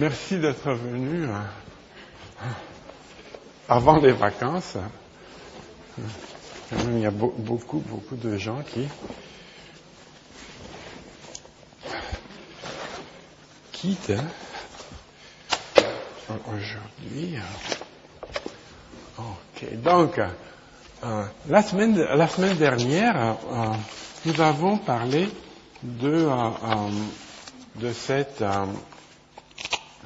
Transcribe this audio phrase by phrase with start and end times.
[0.00, 1.44] Merci d'être venu hein,
[3.68, 4.76] avant les vacances.
[6.72, 8.88] il y a beaucoup, beaucoup de gens qui
[13.70, 14.10] quittent
[15.78, 17.36] hein, aujourd'hui.
[19.18, 20.18] Ok, donc
[21.04, 23.66] euh, la, semaine, la semaine dernière, euh,
[24.26, 25.28] nous avons parlé
[25.84, 26.88] de, euh,
[27.76, 28.42] de cette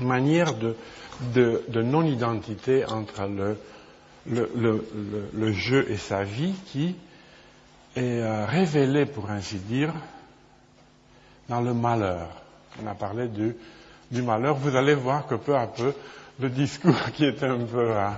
[0.01, 0.77] manière de,
[1.35, 3.29] de, non-identité entre
[4.27, 6.95] le, jeu et sa vie qui
[7.97, 9.93] est euh, révélée, pour ainsi dire,
[11.49, 12.29] dans le malheur.
[12.83, 13.57] On a parlé du,
[14.11, 14.57] du malheur.
[14.57, 15.93] Vous allez voir que peu à peu,
[16.41, 18.09] le discours qui est un peu, euh,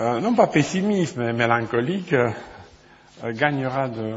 [0.00, 2.14] euh, non pas pessimiste, mais mélancolique,
[3.26, 4.14] gagnera de,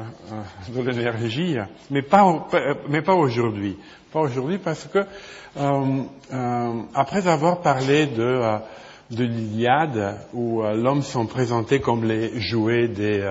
[0.75, 1.57] de l'énergie,
[1.89, 2.47] mais pas,
[2.89, 3.77] mais pas aujourd'hui.
[4.11, 4.99] Pas aujourd'hui parce que
[5.57, 8.57] euh, euh, après avoir parlé de, euh,
[9.09, 13.21] de l'Iliade, où l'homme sont présentés comme les jouets des,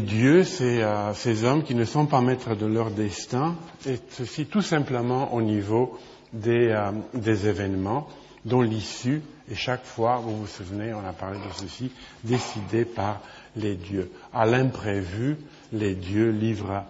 [0.00, 3.54] dieux, ces, hommes qui ne sont pas maîtres de leur destin,
[3.86, 5.98] et ceci tout simplement au niveau
[6.32, 6.76] des,
[7.14, 8.06] des événements
[8.44, 11.90] dont l'issue est chaque fois, vous vous souvenez, on a parlé de ceci,
[12.24, 13.20] décidée par
[13.56, 14.10] les dieux.
[14.32, 15.36] À l'imprévu,
[15.72, 16.84] les dieux livrent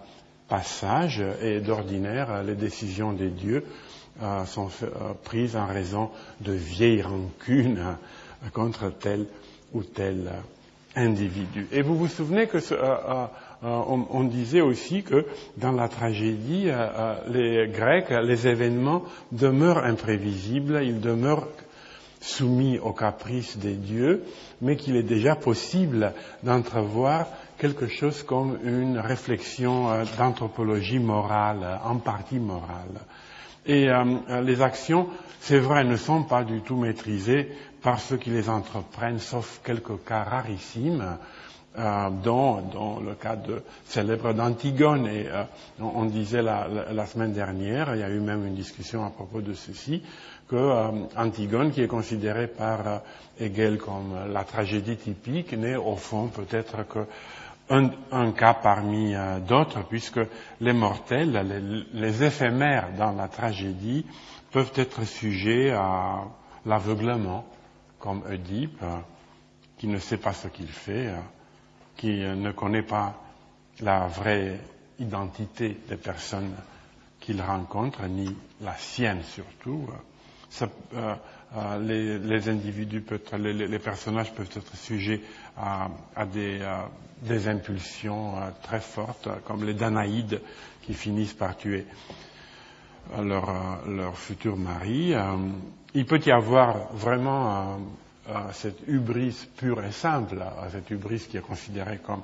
[0.51, 3.63] passage et d'ordinaire, les décisions des dieux
[4.21, 6.09] euh, sont euh, prises en raison
[6.41, 9.25] de vieilles rancunes euh, contre tel
[9.73, 10.29] ou tel
[10.93, 11.67] individu.
[11.71, 12.57] Et vous vous souvenez que
[13.63, 16.67] on, on, disait aussi que dans la tragédie,
[17.29, 21.47] les Grecs, les événements demeurent imprévisibles, ils demeurent
[22.21, 24.23] soumis aux caprices des dieux,
[24.61, 27.27] mais qu'il est déjà possible d'entrevoir
[27.57, 33.01] quelque chose comme une réflexion euh, d'anthropologie morale, en partie morale.
[33.65, 35.07] Et euh, les actions,
[35.39, 40.03] c'est vrai, ne sont pas du tout maîtrisées par ceux qui les entreprennent, sauf quelques
[40.05, 41.17] cas rarissimes,
[41.77, 45.07] euh, dont, dont, le cas de, célèbre d'Antigone.
[45.07, 45.43] Et euh,
[45.79, 49.09] on, disait la, la, la, semaine dernière, il y a eu même une discussion à
[49.09, 50.03] propos de ceci,
[50.49, 53.01] que euh, Antigone, qui est considérée par
[53.39, 57.05] Hegel comme la tragédie typique, n'est au fond peut-être que
[58.11, 60.19] un, cas parmi euh, d'autres, puisque
[60.59, 61.31] les mortels,
[61.93, 64.05] les, éphémères dans la tragédie,
[64.51, 66.23] peuvent être sujets à
[66.65, 67.45] l'aveuglement,
[67.99, 68.97] comme Oedipe, euh,
[69.77, 71.17] qui ne sait pas ce qu'il fait, euh,
[71.97, 73.13] qui ne connaît pas
[73.81, 74.59] la vraie
[74.99, 76.53] identité des personnes
[77.19, 79.87] qu'il rencontre, ni la sienne surtout.
[81.81, 83.03] les, individus,
[83.37, 85.21] les, les, personnages peuvent être sujets
[85.57, 90.41] à, à des, impulsions euh, très fortes, comme les Danaïdes
[90.81, 91.85] qui finissent par tuer
[93.19, 93.53] leur, euh,
[93.95, 95.13] leur futur mari.
[95.13, 95.37] Euh,
[95.93, 97.77] il peut y avoir vraiment
[98.53, 102.21] cette hubris pure et simple, cette hubris qui est considérée comme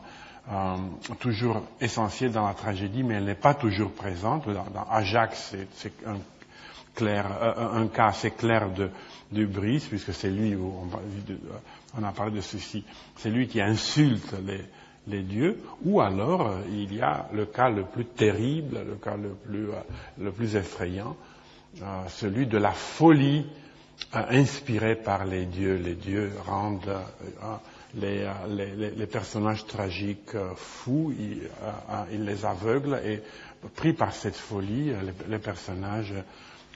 [1.19, 4.47] toujours essentielle dans la tragédie, mais elle n'est pas toujours présente.
[4.47, 8.89] Dans, Ajax, c'est un, cas assez clair de
[9.31, 10.73] d'hubris, puisque c'est lui, où
[11.97, 12.83] on, a parlé de ceci,
[13.17, 14.33] c'est lui qui insulte
[15.05, 19.15] les, dieux, ou alors euh, il y a le cas le plus terrible, le cas
[19.15, 19.69] le plus,
[20.55, 21.15] euh, effrayant,
[21.81, 23.45] euh, celui de la folie
[24.13, 25.75] inspirée par les dieux.
[25.75, 26.97] Les dieux rendent
[27.95, 28.27] les,
[28.95, 31.49] les, personnages tragiques fous, ils,
[32.11, 33.21] ils, les aveuglent et
[33.75, 34.91] pris par cette folie,
[35.27, 36.13] les, personnages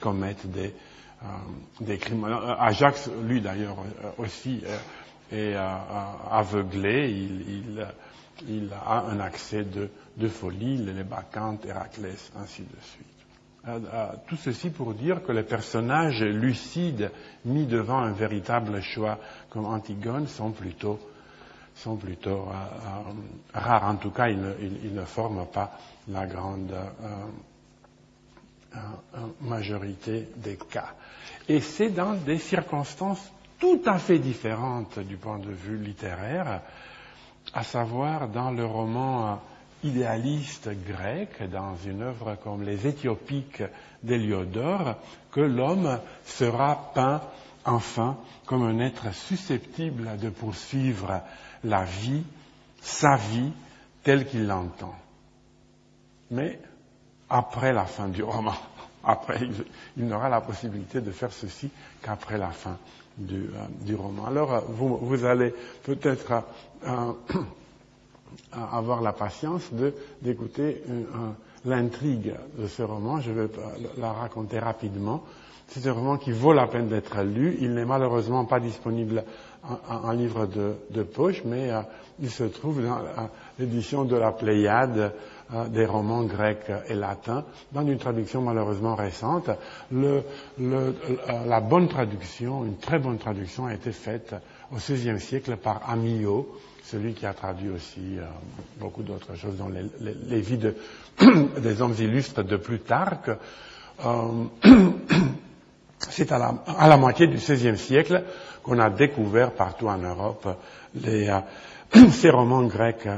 [0.00, 2.24] commettent des, crimes.
[2.58, 3.76] Ajax, lui d'ailleurs
[4.18, 4.62] aussi,
[5.30, 5.54] est
[6.30, 7.10] aveuglé,
[8.48, 13.11] il, a un accès de, folie, les bacchantes, Héraclès, ainsi de suite.
[13.68, 17.12] Euh, euh, tout ceci pour dire que les personnages lucides
[17.44, 19.18] mis devant un véritable choix
[19.50, 20.98] comme Antigone sont plutôt,
[21.76, 23.12] sont plutôt euh,
[23.54, 23.84] rares.
[23.84, 25.78] En tout cas, ils ne, forment pas
[26.08, 26.74] la grande
[29.42, 30.94] majorité des cas.
[31.48, 33.30] Et c'est dans des circonstances
[33.60, 36.62] tout à fait différentes du point de vue littéraire
[37.54, 39.40] à savoir dans le roman
[39.84, 43.62] idéaliste grec, dans une œuvre comme Les Éthiopiques
[44.02, 44.96] d'Héliodore,
[45.30, 47.20] que l'homme sera peint
[47.64, 51.22] enfin comme un être susceptible de poursuivre
[51.64, 52.24] la vie,
[52.80, 53.52] sa vie,
[54.02, 54.94] telle qu'il l'entend.
[56.30, 56.58] Mais
[57.28, 58.54] après la fin du roman,
[59.04, 59.40] après,
[59.96, 61.70] il, n'aura la possibilité de faire ceci
[62.02, 62.78] qu'après la fin
[63.16, 64.26] du, euh, du, roman.
[64.26, 66.42] Alors, euh, vous, vous allez peut-être
[66.84, 67.12] euh,
[68.52, 69.70] avoir la patience
[70.22, 70.82] d'écouter
[71.64, 73.20] l'intrigue de ce roman.
[73.20, 73.48] Je vais
[73.98, 75.22] la raconter rapidement.
[75.68, 77.56] C'est un roman qui vaut la peine d'être lu.
[77.60, 79.24] Il n'est malheureusement pas disponible
[79.88, 81.80] en, livre de, poche, mais euh,
[82.20, 82.98] il se trouve dans
[83.58, 85.14] l'édition de la Pléiade
[85.54, 89.50] euh, des romans grecs et latins, dans une traduction malheureusement récente.
[90.58, 94.34] La bonne traduction, une très bonne traduction, a été faite
[94.72, 96.48] au XVIe siècle par Amio,
[96.84, 98.22] celui qui a traduit aussi euh,
[98.80, 100.74] beaucoup d'autres choses dans les, vies de,
[101.60, 103.30] des hommes illustres de Plutarque.
[104.04, 104.44] Euh,
[105.98, 108.24] c'est à la, à la, moitié du XVIe siècle
[108.62, 110.48] qu'on a découvert partout en Europe
[110.94, 111.38] les, euh,
[112.10, 113.08] ces romans grecs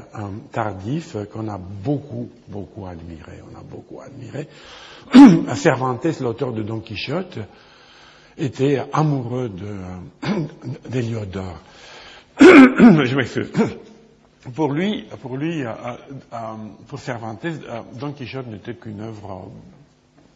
[0.53, 3.41] tardifs qu'on a beaucoup, beaucoup admirés.
[3.53, 4.49] On a beaucoup admiré.
[5.55, 7.39] Cervantes, l'auteur de Don Quichotte,
[8.39, 9.51] était amoureux
[10.89, 11.59] d'Héliodore.
[12.41, 13.51] Je m'excuse.
[14.55, 15.73] Pour lui, pour lui, euh,
[16.87, 17.47] pour Cervantes,
[17.95, 19.51] Don Quichotte n'était qu'une œuvre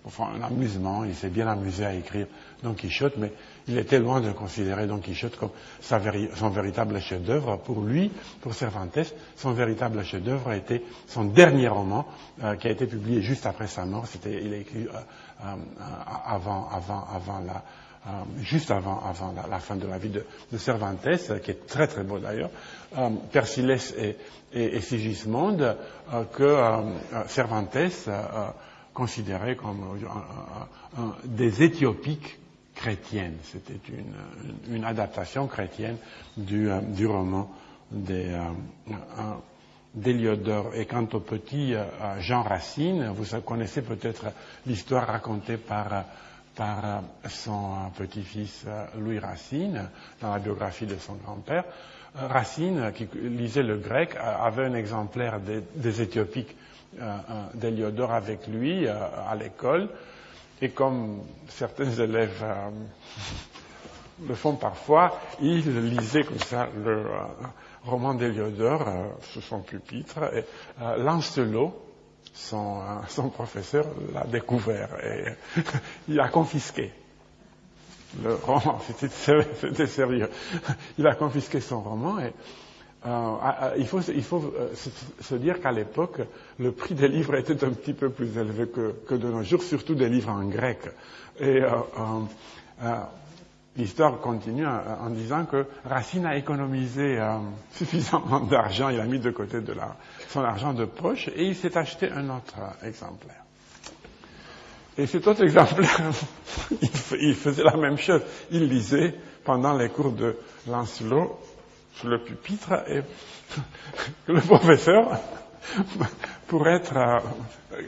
[0.08, 2.26] enfin un amusement, il s'est bien amusé à écrire
[2.62, 3.32] Don Quichotte, mais
[3.68, 5.50] il était loin de considérer Don Quichotte comme
[5.80, 7.58] son véritable chef-d'œuvre.
[7.58, 8.10] Pour lui,
[8.40, 12.06] pour Cervantes, son véritable chef-d'œuvre était son dernier roman,
[12.42, 14.06] euh, qui a été publié juste après sa mort.
[14.06, 15.54] C'était, il a écrit euh, euh,
[16.26, 17.62] avant, avant, avant la,
[18.40, 19.02] juste avant,
[19.50, 20.24] la, fin de la vie de,
[20.56, 21.08] Cervantes,
[21.42, 22.50] qui est très très beau d'ailleurs,
[22.96, 24.16] euh, et,
[24.52, 25.76] et, et Sigismonde,
[26.32, 26.56] que
[27.26, 27.76] Cervantes
[28.98, 32.40] considérés comme euh, des éthiopiques
[32.74, 33.38] chrétiennes.
[33.44, 33.78] C'était
[34.68, 35.98] une, adaptation chrétienne
[36.36, 37.48] du, euh, roman
[37.94, 38.42] euh,
[39.94, 40.74] d'Héliodore.
[40.74, 41.74] Et quant au petit
[42.18, 44.26] Jean Racine, vous connaissez peut-être
[44.66, 46.04] l'histoire racontée par,
[46.58, 48.66] par son petit-fils
[48.98, 49.88] Louis Racine
[50.20, 51.62] dans la biographie de son grand-père.
[52.16, 56.56] Racine, qui lisait le grec, avait un exemplaire des, Éthiopiques
[57.54, 58.94] d'Héliodore avec lui euh,
[59.28, 59.88] à l'école.
[60.60, 62.70] Et comme certains élèves euh,
[64.26, 67.06] le font parfois, il lisait comme ça le euh,
[67.84, 68.88] roman d'Héliodore
[69.20, 70.18] sur son pupitre.
[70.34, 70.44] Et
[70.98, 71.87] Lancelot,
[72.34, 75.60] son, son professeur, l'a découvert et
[76.08, 76.92] il a confisqué
[78.22, 78.80] le roman.
[79.60, 80.30] C'était sérieux.
[80.98, 82.32] Il a confisqué son roman et
[83.06, 84.68] euh, il faut, euh,
[85.20, 86.20] se dire qu'à l'époque,
[86.58, 89.94] le prix des livres était un petit peu plus élevé que, de nos jours, surtout
[89.94, 90.80] des livres en grec.
[91.40, 91.70] Euh,
[92.82, 92.94] euh
[93.78, 97.18] l'histoire continue en, disant que Racine a économisé
[97.72, 99.96] suffisamment d'argent, il a mis de côté de la,
[100.28, 103.44] son argent de poche et il s'est acheté un autre exemplaire.
[104.98, 106.10] Et cet autre exemplaire,
[107.20, 108.20] il, faisait la même chose.
[108.50, 109.14] Il lisait
[109.44, 110.36] pendant les cours de
[110.66, 111.38] Lancelot
[111.94, 113.02] sur le pupitre et
[114.26, 115.20] le professeur,
[116.48, 117.18] pour être euh,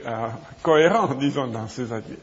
[0.06, 0.28] euh,
[0.62, 2.16] cohérent, disons, dans ses avis,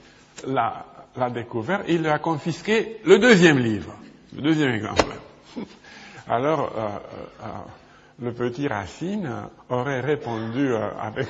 [1.17, 3.93] l'a, découvert il a confisqué le deuxième livre,
[4.35, 5.15] le deuxième exemple.
[6.27, 7.45] Alors, euh,
[8.19, 9.29] le petit Racine
[9.69, 11.29] aurait répondu avec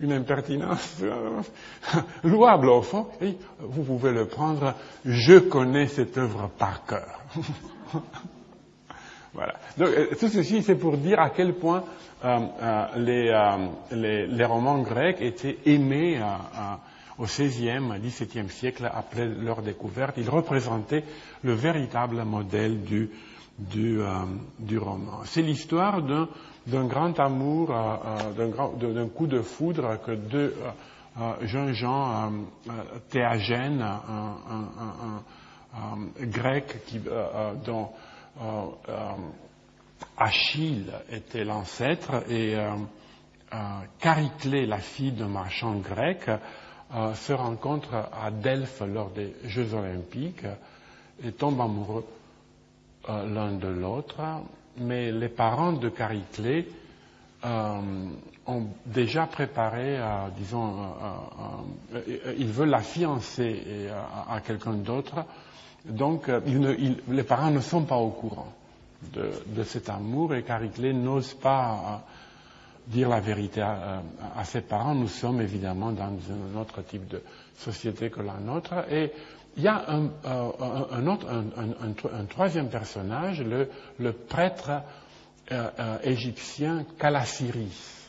[0.00, 1.02] une impertinence
[2.24, 4.74] louable au fond, et vous pouvez le prendre,
[5.04, 7.20] je connais cette œuvre par cœur.
[9.34, 9.54] Voilà.
[9.76, 11.84] Donc, euh, tout ceci, c'est pour dire à quel point
[12.24, 12.86] euh, euh,
[13.92, 16.18] les, les, romans grecs étaient aimés
[17.18, 20.16] au XVIe, XVIIe siècle après leur découverte.
[20.18, 21.04] Ils représentaient
[21.42, 23.10] le véritable modèle du,
[23.58, 24.00] du,
[24.58, 25.20] du roman.
[25.24, 27.74] C'est l'histoire d'un, grand amour,
[28.36, 30.54] d'un, d'un coup de foudre que deux
[31.42, 32.32] jeunes gens
[33.10, 33.84] théagènes,
[36.20, 37.00] grec qui,
[37.64, 37.90] dont
[38.40, 39.12] euh, euh,
[40.16, 42.70] Achille était l'ancêtre et euh,
[44.00, 46.30] Chariclée, la fille d'un marchand grec,
[47.14, 50.46] se rencontre à Delphes lors des Jeux olympiques
[51.24, 52.04] et tombent amoureux
[53.08, 54.16] l'un de l'autre.
[54.78, 56.68] Mais les parents de Chariclée
[57.44, 59.98] ont déjà préparé,
[60.36, 60.74] disons,
[62.38, 63.88] ils veulent la fiancer
[64.30, 65.24] à quelqu'un d'autre
[65.88, 66.40] donc, euh,
[67.08, 68.52] les parents ne sont pas au courant
[69.14, 72.07] de, cet amour et Cariclé n'ose pas euh,
[72.88, 74.02] dire la vérité à,
[74.44, 74.94] ses parents.
[74.94, 77.22] Nous sommes évidemment dans un autre type de
[77.56, 78.74] société que la nôtre.
[78.90, 79.12] Et
[79.56, 84.82] il y a un, euh, autre, un, troisième personnage, le, prêtre
[86.02, 88.08] égyptien Calassiris,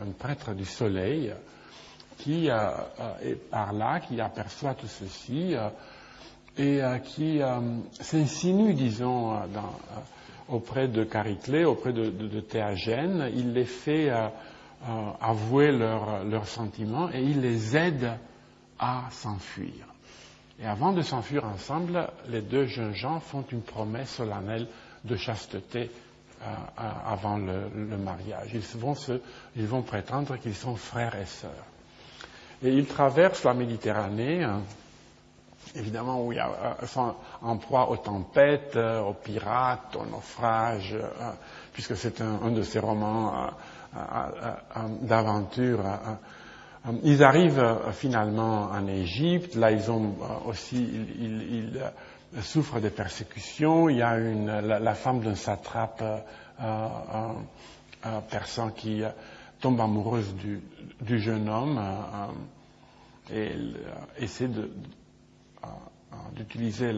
[0.00, 1.32] un prêtre du soleil,
[2.18, 5.56] qui est par là, qui aperçoit tout ceci
[6.60, 7.58] et euh, qui euh,
[8.00, 9.46] s'insinue, disons, euh,
[10.50, 13.30] auprès de Chariclée, auprès de, Théagène.
[13.34, 14.10] Il les fait
[15.20, 18.12] avouer leurs sentiments et il les aide
[18.78, 19.86] à s'enfuir.
[20.62, 24.66] Et avant de s'enfuir ensemble, les deux jeunes gens font une promesse solennelle
[25.04, 25.90] de chasteté
[26.76, 28.50] avant le, mariage.
[28.54, 28.94] Ils vont,
[29.56, 31.66] ils vont prétendre qu'ils sont frères et sœurs.
[32.62, 34.62] Et ils traversent la Méditerranée, hein,
[35.74, 40.94] évidemment où il y a, sont en proie aux tempêtes, euh, aux pirates, aux naufrages,
[40.94, 41.32] euh,
[41.72, 43.50] puisque c'est un, de ces romans
[43.96, 44.00] euh,
[45.02, 45.84] d'aventure.
[47.02, 49.54] Ils arrivent finalement en Égypte.
[49.54, 50.14] Là, ils ont
[50.46, 50.82] aussi,
[51.18, 51.70] ils,
[52.34, 53.88] ils, souffrent des persécutions.
[53.90, 56.02] Il y a une, la, femme d'un satrape
[58.30, 59.02] persan qui
[59.60, 60.62] tombe amoureuse du,
[61.02, 61.78] du jeune homme
[63.30, 63.76] et elle
[64.18, 64.70] essaie de,
[66.34, 66.92] d'utiliser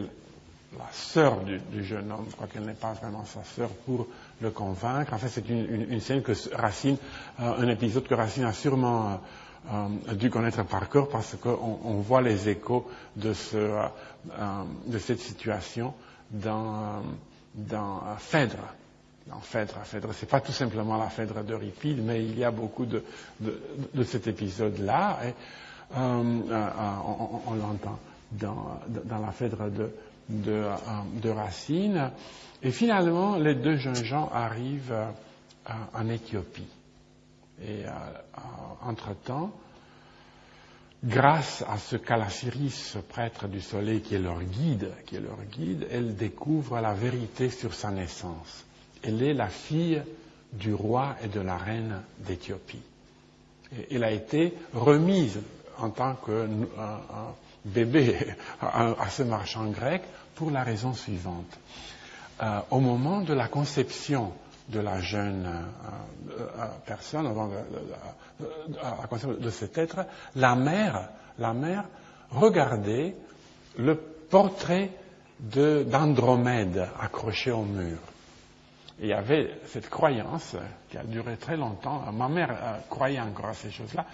[0.77, 4.07] la sœur du, jeune homme, je crois qu'elle n'est pas vraiment sa sœur, pour
[4.41, 5.13] le convaincre.
[5.13, 6.97] En fait, c'est une, scène que Racine,
[7.39, 9.19] euh, un épisode que Racine a sûrement
[9.71, 13.87] euh, euh, dû connaître par cœur parce qu'on voit les échos de, ce,
[14.87, 15.93] de cette situation
[16.31, 17.03] dans,
[18.17, 18.57] Phèdre.
[19.27, 22.85] Dans Phèdre, Phèdre, c'est pas tout simplement la Phèdre d'Euripide, mais il y a beaucoup
[22.85, 23.03] de,
[23.39, 25.33] de, cet épisode-là, et
[25.95, 26.43] on
[27.55, 27.99] l'entend
[28.39, 29.91] dans, la Phèdre de,
[30.29, 32.11] de, Racine.
[32.61, 36.67] Et finalement, les deux jeunes gens arrivent euh, en Éthiopie.
[37.61, 37.89] Et euh,
[38.81, 39.51] entre-temps,
[41.03, 45.43] grâce à ce Calasiris, ce prêtre du soleil qui est leur guide, qui est leur
[45.51, 48.65] guide, elle découvre la vérité sur sa naissance.
[49.03, 50.01] Elle est la fille
[50.53, 52.81] du roi et de la reine d'Éthiopie.
[53.91, 55.39] Elle a été remise
[55.79, 56.47] en tant que euh,
[57.65, 60.03] bébé à, ce marchand grec
[60.35, 61.57] pour la raison suivante.
[62.41, 64.33] Euh, au moment de la conception
[64.69, 67.49] de la jeune euh, euh, personne, avant
[68.39, 70.05] la conception de cet être,
[70.35, 71.85] la mère, la mère
[72.31, 73.15] regardait
[73.77, 74.89] le portrait
[75.39, 77.97] d'Andromède accroché au mur.
[78.99, 80.55] il y avait cette croyance
[80.89, 84.05] qui a duré très longtemps, ma mère croyait encore à ces choses-là,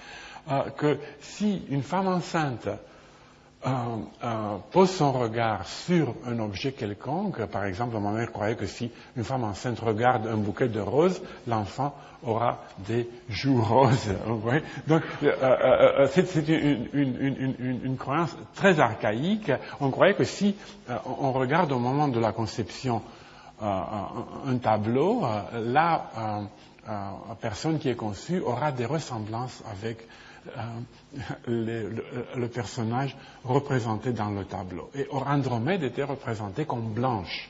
[0.76, 2.68] que si une femme enceinte
[4.72, 9.24] pose son regard sur un objet quelconque, par exemple, ma mère croyait que si une
[9.24, 14.14] femme enceinte regarde un bouquet de roses, l'enfant aura des joues roses.
[14.88, 19.52] Donc, euh, euh, euh, c'est une, croyance très archaïque.
[19.80, 20.56] On croyait que si
[21.06, 23.02] on regarde au moment de la conception
[23.62, 26.06] un tableau, la
[27.42, 30.08] personne qui est conçue aura des ressemblances avec
[31.48, 31.90] euh,
[32.36, 34.90] le, personnage représenté dans le tableau.
[34.96, 37.50] Et Andromède était représenté comme blanche.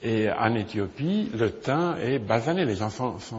[0.00, 3.34] Et en Éthiopie, le teint est basané, les gens euh,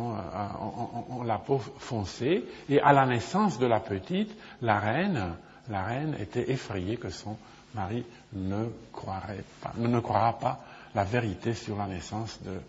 [1.10, 2.44] ont, la peau foncée.
[2.70, 5.36] Et à la naissance de la petite, la reine,
[5.70, 7.38] la reine était effrayée que son
[7.74, 9.72] mari ne croirait pas,
[10.02, 10.60] croira pas
[10.96, 12.60] la vérité sur la naissance de,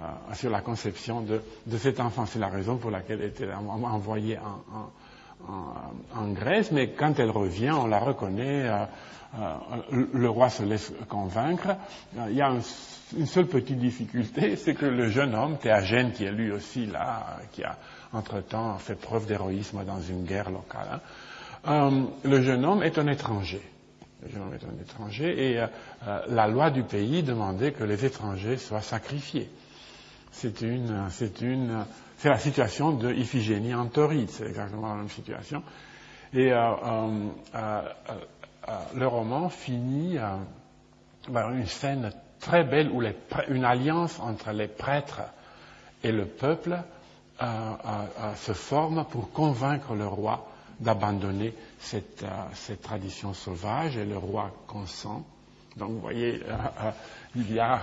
[0.00, 1.40] euh, sur la conception de,
[1.76, 2.24] cet enfant.
[2.24, 4.38] C'est la raison pour laquelle elle était envoyée
[6.14, 8.84] en, Grèce, mais quand elle revient, on la reconnaît, euh,
[9.40, 11.76] euh, le roi se laisse convaincre.
[12.28, 12.52] il y a
[13.16, 17.38] une seule petite difficulté, c'est que le jeune homme, Théagène, qui est lui aussi là,
[17.50, 17.76] qui a
[18.12, 21.00] entre-temps fait preuve d'héroïsme dans une guerre locale,
[21.64, 23.62] hein, le jeune homme est un étranger.
[24.22, 25.64] Le jeune homme est un étranger et
[26.28, 29.48] la loi du pays demandait que les étrangers soient sacrifiés
[30.32, 31.84] c'est une, c'est une,
[32.18, 35.62] c'est la situation de Iphigénie en Tauride, c'est exactement la même situation.
[36.34, 36.72] Et euh,
[37.54, 37.82] euh,
[38.68, 40.18] euh, le roman finit
[41.32, 43.02] par une scène très belle où
[43.48, 45.22] une alliance entre les prêtres
[46.04, 46.76] et le peuple
[48.36, 50.46] se forme pour convaincre le roi
[50.80, 55.24] d'abandonner cette, cette, tradition sauvage et le roi consent.
[55.76, 56.42] Donc vous voyez,
[57.34, 57.80] il y a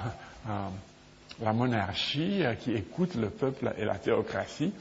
[1.41, 4.71] la monarchie euh, qui écoute le peuple et la théocratie.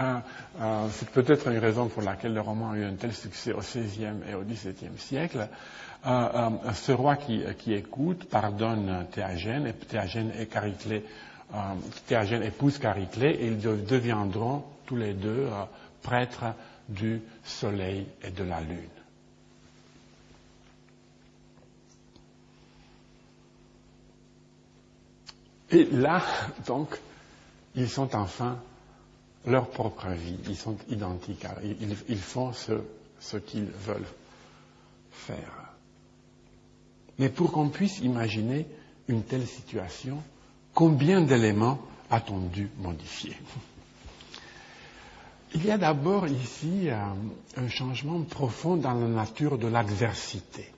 [0.00, 0.16] Euh,
[0.60, 3.60] euh, c'est peut-être une raison pour laquelle le roman a eu un tel succès au
[3.60, 5.48] XVIe et au XVIIe siècle.
[6.04, 7.42] ce roi qui,
[7.72, 10.48] écoute pardonne Théagène et Théagène, et
[12.06, 15.46] Théagène épouse Chariclée et ils deviendront tous les deux
[16.02, 16.44] prêtres
[16.88, 18.93] du soleil et de la lune.
[25.74, 26.22] Et là,
[26.66, 26.96] donc,
[27.74, 28.58] ils sont enfin
[29.44, 31.44] leur propre vie, ils sont identiques,
[32.08, 34.06] ils, font ce, qu'ils veulent
[35.10, 35.72] faire.
[37.18, 38.66] Mais pour qu'on puisse imaginer
[39.08, 40.22] une telle situation,
[40.74, 43.36] combien d'éléments a-t-on dû modifier
[45.54, 47.02] Il y a d'abord ici euh,
[47.56, 50.70] un changement profond dans la nature de l'adversité.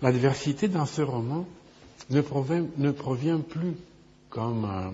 [0.00, 1.46] L'adversité dans ce roman
[2.08, 3.74] ne provient, ne provient plus,
[4.30, 4.90] comme euh,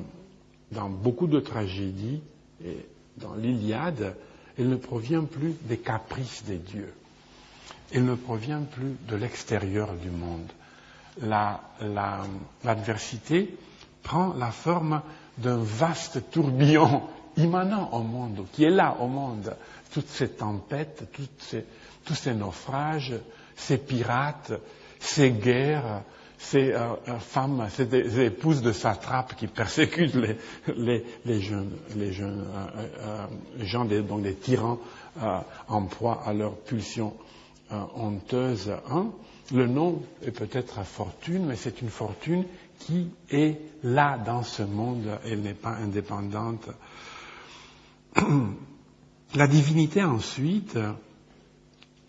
[0.73, 2.23] dans beaucoup de tragédies
[2.65, 2.87] et
[3.19, 4.17] dans l'Iliade,
[4.59, 6.93] elle ne provient plus des caprices des dieux.
[7.93, 10.51] Elle ne provient plus de l'extérieur du monde.
[12.65, 13.55] L'adversité
[14.03, 15.03] prend la forme
[15.39, 17.03] d'un vaste tourbillon
[17.37, 19.55] immanent au monde, qui est là au monde.
[19.93, 21.05] Toutes ces tempêtes,
[22.05, 23.15] tous ces naufrages,
[23.57, 24.53] ces pirates,
[24.99, 26.03] ces guerres,
[26.39, 30.37] ces euh, euh, femmes, ces épouses de satrapes qui persécutent les,
[31.41, 32.45] jeunes, les jeunes
[33.01, 33.27] euh,
[33.61, 34.79] gens, des, donc des tyrans
[35.69, 37.15] en proie à leurs pulsions
[37.71, 38.71] honteuses.
[38.91, 39.07] Hein.
[39.53, 42.45] Le nom est peut-être fortune, mais c'est une fortune
[42.81, 46.69] qui est là dans ce monde, elle n'est pas indépendante.
[49.35, 50.79] La divinité ensuite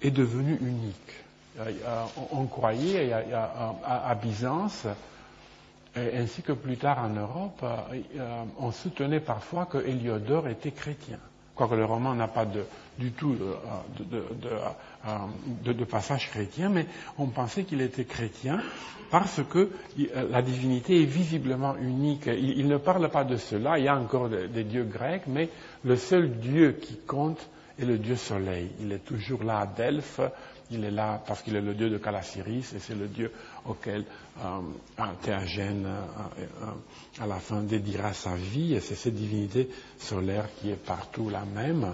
[0.01, 1.26] est devenue unique.
[1.60, 4.86] Euh, on croyait à Byzance,
[5.96, 11.18] ainsi que plus tard en Europe, euh, on soutenait parfois que Héliodore était chrétien.
[11.56, 12.46] Quoique le roman n'a pas
[13.00, 13.56] du tout euh,
[15.74, 16.86] de, passage chrétien, mais
[17.18, 18.62] on pensait qu'il était chrétien
[19.10, 19.72] parce que
[20.30, 22.28] la divinité est visiblement unique.
[22.28, 25.50] Il, ne parle pas de cela, il y a encore des dieux grecs, mais
[25.84, 27.50] le seul dieu qui compte
[27.80, 28.70] est le dieu soleil.
[28.82, 30.20] Il est toujours là à Delphes,
[30.71, 33.31] il est là parce qu'il est le dieu de Calasiris et c'est le dieu
[33.65, 34.03] auquel
[34.43, 34.59] euh,
[35.21, 38.74] Théagène, euh, euh, à la fin, dédiera sa vie.
[38.75, 41.93] Et c'est cette divinité solaire qui est partout la même.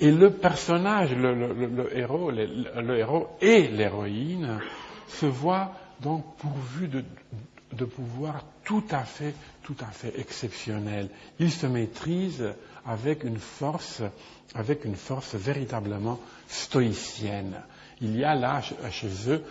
[0.00, 2.32] Et le personnage, le, héros,
[3.40, 4.58] et l'héroïne
[5.08, 7.04] se voient donc pourvus de,
[7.72, 11.08] de pouvoirs tout à fait, tout à fait exceptionnels.
[11.38, 12.54] Ils se maîtrisent
[12.86, 14.02] avec une force,
[14.54, 17.54] avec une force véritablement stoïcienne.
[18.00, 18.60] Il y a là
[18.90, 19.42] chez eux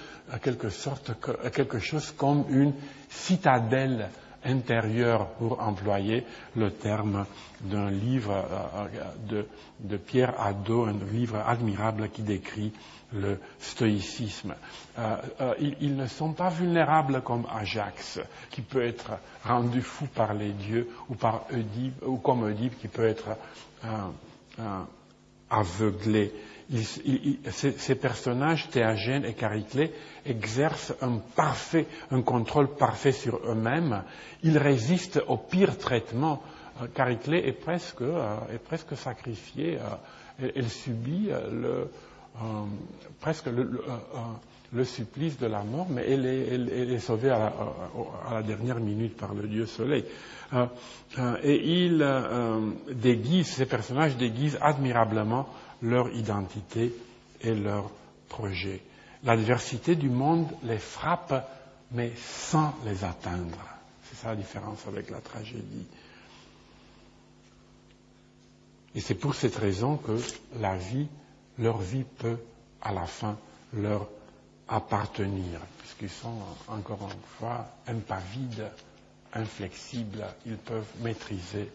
[0.42, 1.12] quelque, sorte,
[1.54, 2.74] quelque chose comme une
[3.10, 4.10] citadelle
[4.44, 6.26] intérieure, pour employer
[6.56, 7.26] le terme
[7.62, 8.34] d'un livre
[9.32, 9.44] euh,
[9.80, 12.72] de, Pierre Hadot, un livre admirable qui décrit
[13.14, 14.56] le stoïcisme.
[14.98, 19.12] Euh, euh, ils, ne sont pas vulnérables comme Ajax, qui peut être
[19.44, 23.38] rendu fou par les dieux, ou par Oedipe, ou comme Oedipe, qui peut être
[25.50, 26.34] aveuglé
[26.80, 29.92] ces, personnages, Théagène et Chariclée,
[30.26, 34.04] exercent un parfait, un contrôle parfait sur eux-mêmes.
[34.44, 36.42] Ils résistent au pire traitement.
[36.82, 39.78] Euh, Chariclée est presque, euh, est presque sacrifiée.
[39.80, 41.92] Euh, elle, subit le,
[43.20, 47.54] presque le, supplice de la mort, mais elle est, sauvée à
[48.32, 50.04] la, dernière minute par le dieu Soleil.
[51.44, 52.04] et ils
[52.90, 55.48] déguisent, ces personnages déguisent admirablement
[55.82, 56.94] leur identité
[57.42, 57.90] et leur
[58.30, 58.82] projet.
[59.24, 61.48] L'adversité du monde les frappe,
[61.92, 63.58] mais sans les atteindre.
[64.06, 65.86] C'est ça la différence avec la tragédie.
[68.96, 70.18] Et c'est pour cette raison que
[70.60, 71.08] la vie,
[71.58, 72.38] leur vie peut
[72.82, 73.38] à la fin
[73.74, 74.08] leur
[74.68, 76.36] appartenir, puisqu'ils sont
[76.68, 78.70] encore une fois impavides,
[79.34, 81.70] inflexibles, ils peuvent maîtriser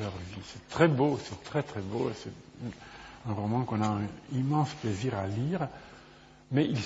[0.00, 0.42] leur vie.
[0.46, 2.10] C'est très beau, c'est très très beau,
[3.28, 5.68] un roman qu'on a un immense plaisir à lire,
[6.50, 6.78] mais il,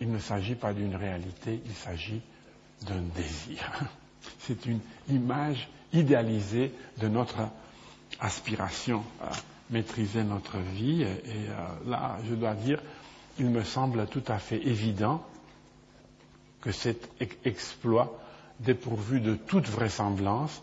[0.00, 2.20] il ne s'agit pas d'une réalité, il s'agit
[2.82, 3.70] d'un désir.
[4.40, 7.48] C'est une image idéalisée de notre
[8.20, 9.30] aspiration à
[9.70, 11.02] maîtriser notre vie.
[11.02, 12.80] Et euh, là, je dois dire,
[13.38, 15.24] il me semble tout à fait évident
[16.60, 17.10] que cet
[17.44, 18.18] exploit,
[18.60, 20.62] dépourvu de toute vraisemblance,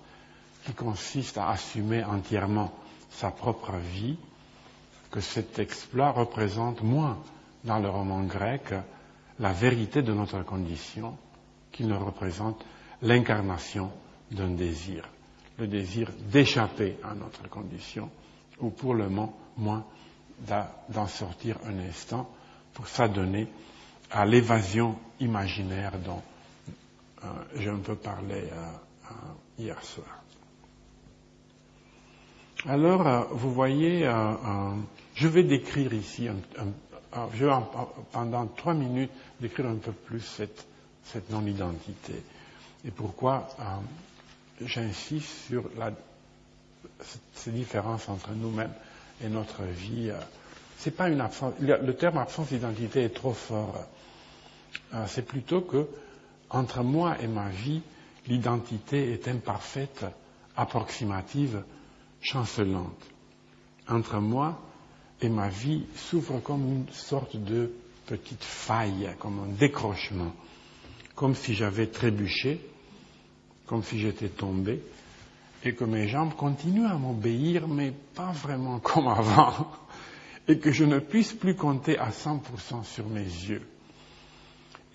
[0.66, 2.72] qui consiste à assumer entièrement
[3.12, 4.18] sa propre vie,
[5.12, 7.18] que cet exploit représente moins
[7.64, 8.74] dans le roman grec
[9.40, 11.18] la vérité de notre condition
[11.72, 12.64] qu'il ne représente
[13.02, 13.92] l'incarnation
[14.32, 15.08] d'un désir,
[15.58, 18.10] le désir d'échapper à notre condition,
[18.60, 19.86] ou pour le moins
[20.90, 22.30] d'en sortir un instant
[22.74, 23.48] pour s'adonner
[24.12, 26.22] à l'évasion imaginaire dont
[27.24, 28.72] euh, j'ai un peu parlé euh,
[29.06, 29.14] euh,
[29.58, 30.08] hier soir.
[32.66, 34.06] Alors, vous voyez,
[35.20, 36.30] je vais décrire ici,
[37.34, 37.52] je vais
[38.14, 40.66] pendant trois minutes décrire un peu plus cette,
[41.30, 42.14] non-identité.
[42.86, 45.64] Et pourquoi euh, j'insiste sur
[47.34, 48.72] ces différences entre nous-mêmes
[49.22, 50.10] et notre vie.
[50.78, 51.54] C'est pas une absence.
[51.60, 53.76] Le terme absence d'identité est trop fort.
[54.94, 55.88] Euh, c'est plutôt que
[56.50, 57.82] entre moi et ma vie,
[58.28, 60.06] l'identité est imparfaite,
[60.56, 61.62] approximative,
[62.22, 63.04] chancelante
[63.90, 64.62] entre moi
[65.22, 67.72] et ma vie s'ouvre comme une sorte de
[68.06, 70.34] petite faille, comme un décrochement,
[71.16, 72.60] comme si j'avais trébuché,
[73.68, 74.82] comme si j'étais tombé,
[75.64, 79.72] et que mes jambes continuent à m'obéir, mais pas vraiment comme avant,
[80.48, 83.68] et que je ne puisse plus compter à 100% sur mes yeux,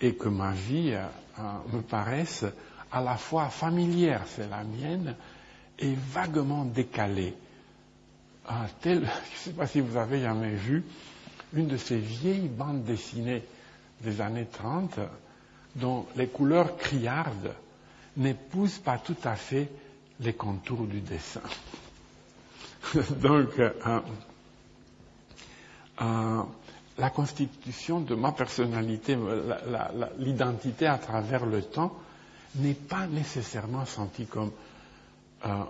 [0.01, 1.05] et que ma vie euh,
[1.39, 2.45] euh, me paraisse
[2.91, 5.15] à la fois familière, c'est la mienne,
[5.79, 7.35] et vaguement décalée.
[8.81, 10.83] Tel, je ne sais pas si vous avez jamais vu
[11.53, 13.43] une de ces vieilles bandes dessinées
[14.01, 14.99] des années 30
[15.75, 17.53] dont les couleurs criardes
[18.17, 19.69] n'épousent pas tout à fait
[20.19, 21.41] les contours du dessin.
[23.21, 23.71] Donc, euh,
[26.01, 26.43] euh,
[26.97, 29.17] la constitution de ma personnalité,
[30.17, 31.93] l'identité à travers le temps,
[32.55, 34.74] n'est pas nécessairement sentie comme euh,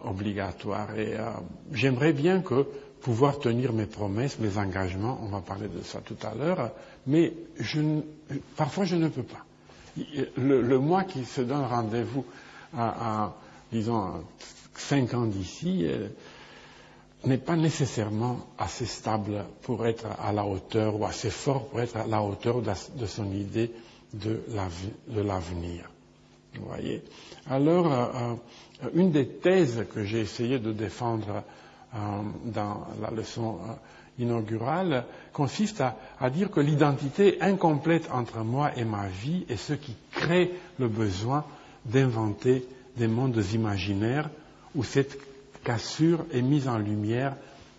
[0.06, 0.98] obligatoire.
[0.98, 1.16] Et
[1.74, 2.66] j'aimerais bien que
[3.02, 6.72] pouvoir tenir mes promesses, mes engagements, on va parler de ça tout à l'heure,
[7.06, 7.82] mais je,
[8.56, 9.46] parfois je ne peux pas.
[10.38, 12.26] Le, moi qui se donne rendez-vous
[12.76, 13.34] à,
[13.72, 14.24] disons,
[14.76, 16.08] cinq ans d'ici, euh,
[17.26, 21.98] n'est pas nécessairement assez stable pour être à la hauteur ou assez fort pour être
[21.98, 23.72] à la hauteur de, son idée
[24.14, 24.42] de
[25.16, 25.90] l'avenir.
[26.56, 27.04] Vous voyez?
[27.50, 28.36] Alors, euh, euh,
[28.94, 31.44] une des thèses que j'ai essayé de défendre
[31.94, 33.58] dans la leçon
[34.20, 35.82] inaugurale consiste
[36.20, 40.88] à, dire que l'identité incomplète entre moi et ma vie est ce qui crée le
[40.88, 41.46] besoin
[41.86, 42.66] d'inventer
[42.98, 44.30] des mondes imaginaires
[44.76, 45.18] où cette
[45.64, 47.36] cassure est mise en lumière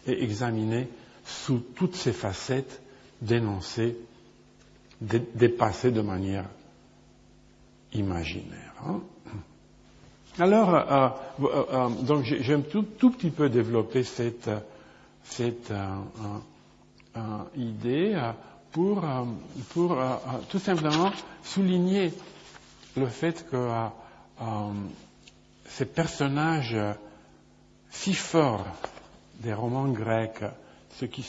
[0.07, 0.89] et examinée
[1.25, 2.81] sous toutes ses facettes,
[3.23, 3.97] dénoncée,
[5.01, 6.45] dépassée de manière
[7.93, 8.75] imaginaire.
[8.87, 9.01] Hein.
[10.38, 11.09] Alors, euh,
[11.40, 14.51] euh, euh, donc j'ai un tout, petit peu développé cette,
[15.25, 15.72] cette
[17.57, 18.20] idée
[18.72, 19.03] pour,
[19.70, 19.96] pour
[20.51, 21.11] tout simplement
[21.42, 22.12] souligner
[22.99, 23.70] le fait que
[25.64, 26.77] ces personnages
[27.90, 28.66] si forts
[29.40, 30.44] des romans grecs,
[30.96, 31.27] ceux qui,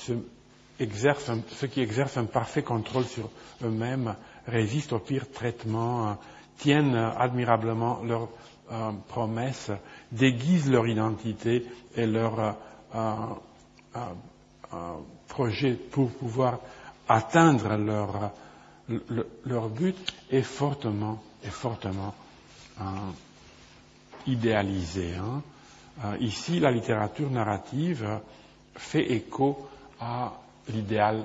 [0.81, 1.31] exercent,
[1.71, 3.29] qui exercent un parfait contrôle sur
[3.63, 4.15] eux-mêmes,
[4.47, 6.17] résistent au pire traitement,
[6.57, 8.27] tiennent admirablement leurs
[8.71, 9.71] euh, promesses,
[10.12, 12.39] déguisent leur identité et leur
[12.95, 13.13] euh,
[13.95, 14.93] euh,
[15.27, 16.60] projet pour pouvoir
[17.08, 18.32] atteindre leur,
[19.45, 19.95] leur but
[20.30, 22.13] est fortement, est fortement
[24.25, 25.13] idéalisé.
[25.15, 25.41] Hein.
[26.19, 28.19] Ici, la littérature narrative
[28.75, 29.67] fait écho
[30.01, 30.34] à
[30.69, 31.23] l'idéal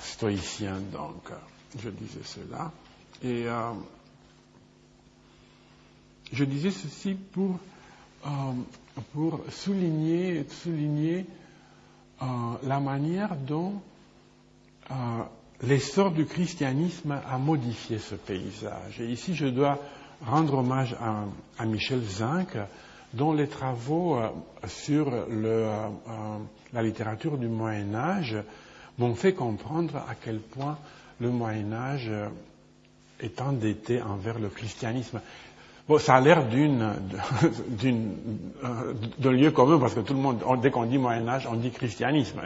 [0.00, 1.30] stoïcien, donc
[1.78, 2.70] je disais cela.
[3.22, 3.46] Et
[6.32, 7.58] je disais ceci pour,
[8.26, 8.28] euh,
[9.12, 11.26] pour souligner, souligner
[12.62, 13.80] la manière dont
[15.62, 19.00] l'essor du christianisme a modifié ce paysage.
[19.00, 19.78] Et ici, je dois
[20.24, 20.96] rendre hommage
[21.58, 22.56] à, Michel Zinc,
[23.12, 24.28] dont les travaux euh,
[24.66, 25.88] sur euh,
[26.72, 28.36] la littérature du Moyen Âge
[28.98, 30.78] m'ont fait comprendre à quel point
[31.20, 32.28] le Moyen Âge euh,
[33.18, 35.20] est endetté envers le christianisme.
[35.90, 36.92] Bon, ça a l'air d'une,
[37.68, 38.14] d'une,
[39.18, 41.72] d'un lieu commun parce que tout le monde, dès qu'on dit Moyen Âge, on dit
[41.72, 42.40] christianisme.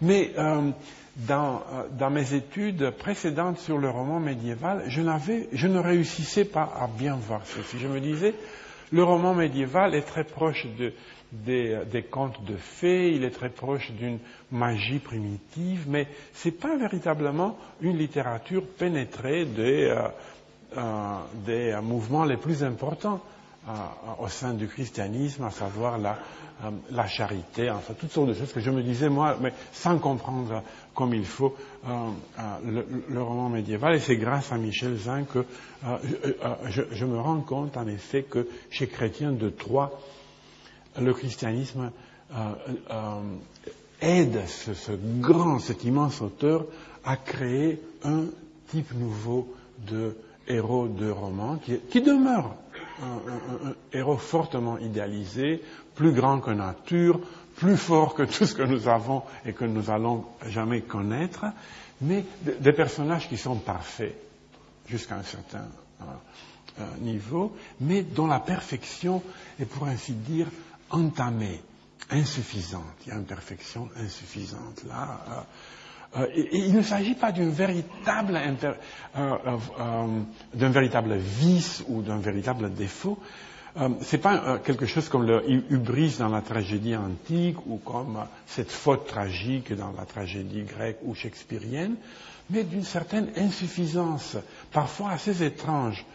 [0.00, 0.30] Mais
[1.16, 5.02] dans, euh, dans, mes études précédentes sur le roman médiéval, je,
[5.52, 7.76] je ne réussissais pas à bien voir ceci.
[7.80, 8.36] Je me disais,
[8.92, 10.92] le roman médiéval est très proche de,
[11.32, 14.20] des, des, contes de fées, il est très proche d'une
[14.52, 20.06] magie primitive, mais ce n'est pas véritablement une littérature pénétrée des, euh,
[20.76, 23.20] euh, des mouvements les plus importants
[24.20, 28.70] au sein du christianisme, à savoir la, charité, enfin toutes sortes de choses que je
[28.70, 30.62] me disais moi, mais sans comprendre
[30.94, 31.54] comme il faut
[31.86, 31.90] euh,
[32.38, 33.94] euh, le, roman médiéval.
[33.94, 35.44] Et c'est grâce à Michel Zin que
[35.84, 35.98] euh,
[36.90, 39.92] je, me rends compte en effet que chez Chrétien de Troyes,
[40.98, 41.90] le christianisme
[44.00, 46.64] aide ce, grand, cet immense auteur
[47.04, 48.24] à créer un
[48.68, 49.54] type nouveau
[49.86, 50.16] de
[50.48, 52.54] héros de roman qui, qui demeure
[53.02, 55.62] un, un, héros fortement idéalisé,
[55.94, 57.20] plus grand que nature,
[57.56, 61.46] plus fort que tout ce que nous avons et que nous allons jamais connaître,
[62.00, 64.14] mais des personnages qui sont parfaits
[64.86, 65.66] jusqu'à un certain
[66.02, 66.04] euh,
[66.80, 69.22] euh, niveau, mais dont la perfection
[69.58, 70.46] est pour ainsi dire
[70.90, 71.60] entamée,
[72.10, 72.84] insuffisante.
[73.06, 75.20] Il y a une perfection insuffisante là.
[75.30, 75.40] Euh,
[76.34, 78.38] et, il ne s'agit pas d'un véritable,
[79.14, 83.18] d'un véritable vice ou d'un véritable défaut,
[83.78, 88.18] Euh, c'est pas euh, quelque chose comme le hubris dans la tragédie antique ou comme
[88.46, 91.96] cette faute tragique dans la tragédie grecque ou shakespearienne,
[92.48, 94.38] mais d'une certaine insuffisance,
[94.72, 96.06] parfois assez étrange,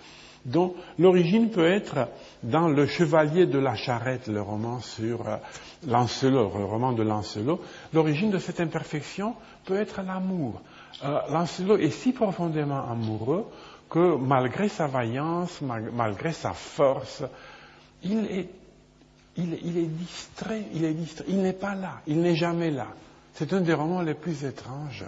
[0.45, 2.07] dont l'origine peut être
[2.43, 5.37] dans Le Chevalier de la Charrette, le roman sur euh,
[5.87, 7.61] Lancelot, le roman de Lancelot.
[7.93, 10.61] L'origine de cette imperfection peut être l'amour.
[11.29, 13.45] Lancelot est si profondément amoureux
[13.89, 17.23] que malgré sa vaillance, malgré sa force,
[18.03, 18.47] il est
[19.37, 22.87] distrait, il n'est pas là, il n'est jamais là.
[23.33, 25.05] C'est un des romans les plus étranges.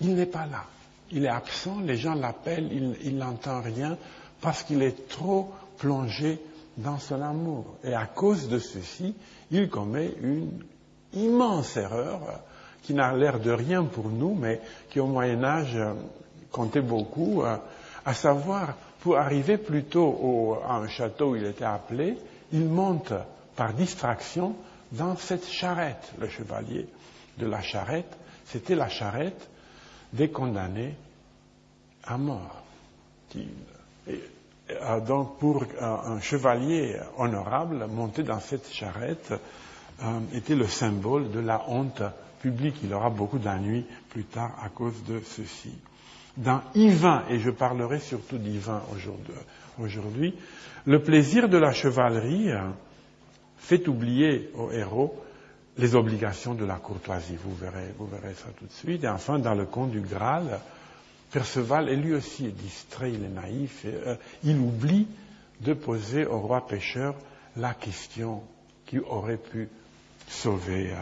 [0.00, 0.64] Il n'est pas là.
[1.10, 2.70] Il est absent, les gens l'appellent,
[3.04, 3.96] il n'entend rien
[4.42, 6.38] parce qu'il est trop plongé
[6.76, 7.64] dans son amour.
[7.84, 9.14] Et à cause de ceci,
[9.50, 10.62] il commet une
[11.14, 12.20] immense erreur
[12.82, 15.78] qui n'a l'air de rien pour nous, mais qui au Moyen Âge
[16.50, 17.56] comptait beaucoup, euh,
[18.04, 22.18] à savoir pour arriver plutôt à un château où il était appelé,
[22.52, 23.12] il monte
[23.56, 24.56] par distraction
[24.90, 26.12] dans cette charrette.
[26.18, 26.88] Le chevalier
[27.38, 29.48] de la charrette, c'était la charrette
[30.12, 30.94] des condamnés
[32.04, 32.62] à mort.
[35.06, 39.32] Donc pour un chevalier honorable, monter dans cette charrette
[40.02, 42.02] euh, était le symbole de la honte
[42.40, 42.76] publique.
[42.82, 45.72] Il aura beaucoup d'ennuis plus tard à cause de ceci
[46.36, 48.82] dans Yvain, et je parlerai surtout d'Yvain
[49.78, 50.34] aujourd'hui,
[50.86, 52.60] le plaisir de la chevalerie euh,
[53.58, 55.14] fait oublier au héros
[55.78, 57.36] les obligations de la courtoisie.
[57.42, 59.04] Vous verrez, vous verrez ça tout de suite.
[59.04, 60.60] Et enfin, dans le conte du Graal,
[61.32, 65.06] Perceval est lui aussi distrait, il est naïf, euh, il oublie
[65.60, 67.14] de poser au roi pêcheur
[67.56, 68.42] la question
[68.86, 69.68] qui aurait pu
[70.28, 70.94] sauver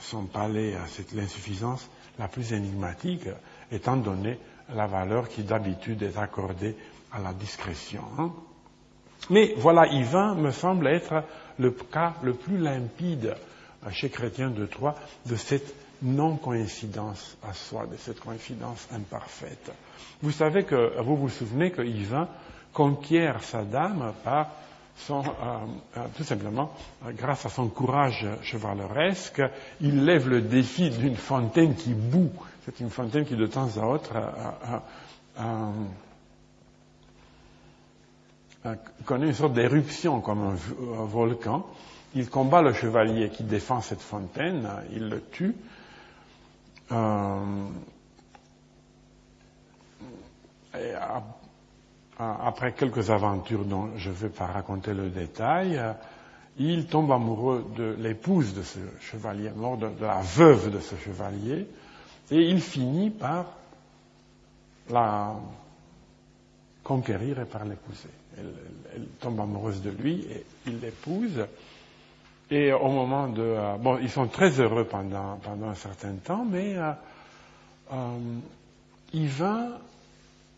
[0.00, 3.28] son palais à cette l'insuffisance la plus énigmatique
[3.70, 4.38] étant donné
[4.74, 6.76] la valeur qui d'habitude est accordée
[7.12, 8.02] à la discrétion.
[8.18, 8.32] Hein.
[9.30, 11.24] Mais voilà, Yvain me semble être
[11.58, 13.36] le cas le plus limpide
[13.90, 14.94] chez Chrétien de Troyes
[15.26, 19.70] de cette non-coïncidence à soi, de cette coïncidence imparfaite.
[20.22, 22.28] Vous savez que, vous vous souvenez que Yvain
[22.72, 24.50] conquiert sa dame par
[25.10, 25.22] euh,
[25.96, 26.72] euh, tout simplement,
[27.16, 29.40] grâce à son courage chevaleresque,
[29.80, 32.32] il lève le défi d'une fontaine qui bout
[32.68, 34.12] c'est une fontaine qui de temps à autre
[39.06, 41.64] connaît une sorte d'éruption comme un, volcan.
[42.14, 45.54] Il combat le chevalier qui défend cette fontaine, il le tue.
[46.92, 47.66] Euh,
[52.18, 55.80] après quelques aventures dont je ne vais pas raconter le détail,
[56.58, 61.66] il tombe amoureux de l'épouse de ce chevalier mort, de, la veuve de ce chevalier,
[62.30, 63.46] et il finit par
[64.90, 65.36] la
[66.82, 68.08] conquérir et par l'épouser.
[68.36, 71.46] Elle, tombe amoureuse de lui et il l'épouse.
[72.50, 73.42] Et au moment de...
[73.42, 76.92] Euh, bon, ils sont très heureux pendant, pendant un certain temps, mais euh,
[77.92, 78.18] euh,
[79.12, 79.68] Yvain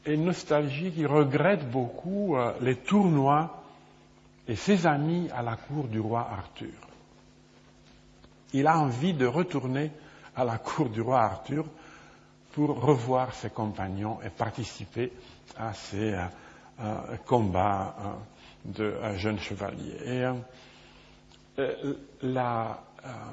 [0.07, 3.63] est nostalgique, il regrette beaucoup euh, les tournois
[4.47, 6.69] et ses amis à la cour du roi Arthur.
[8.53, 9.91] Il a envie de retourner
[10.37, 11.65] à la cour du roi Arthur
[12.53, 15.13] pour revoir ses compagnons et participer
[15.57, 16.17] à ces
[17.27, 17.95] combats
[18.65, 19.99] de jeunes chevaliers.
[20.05, 20.25] Et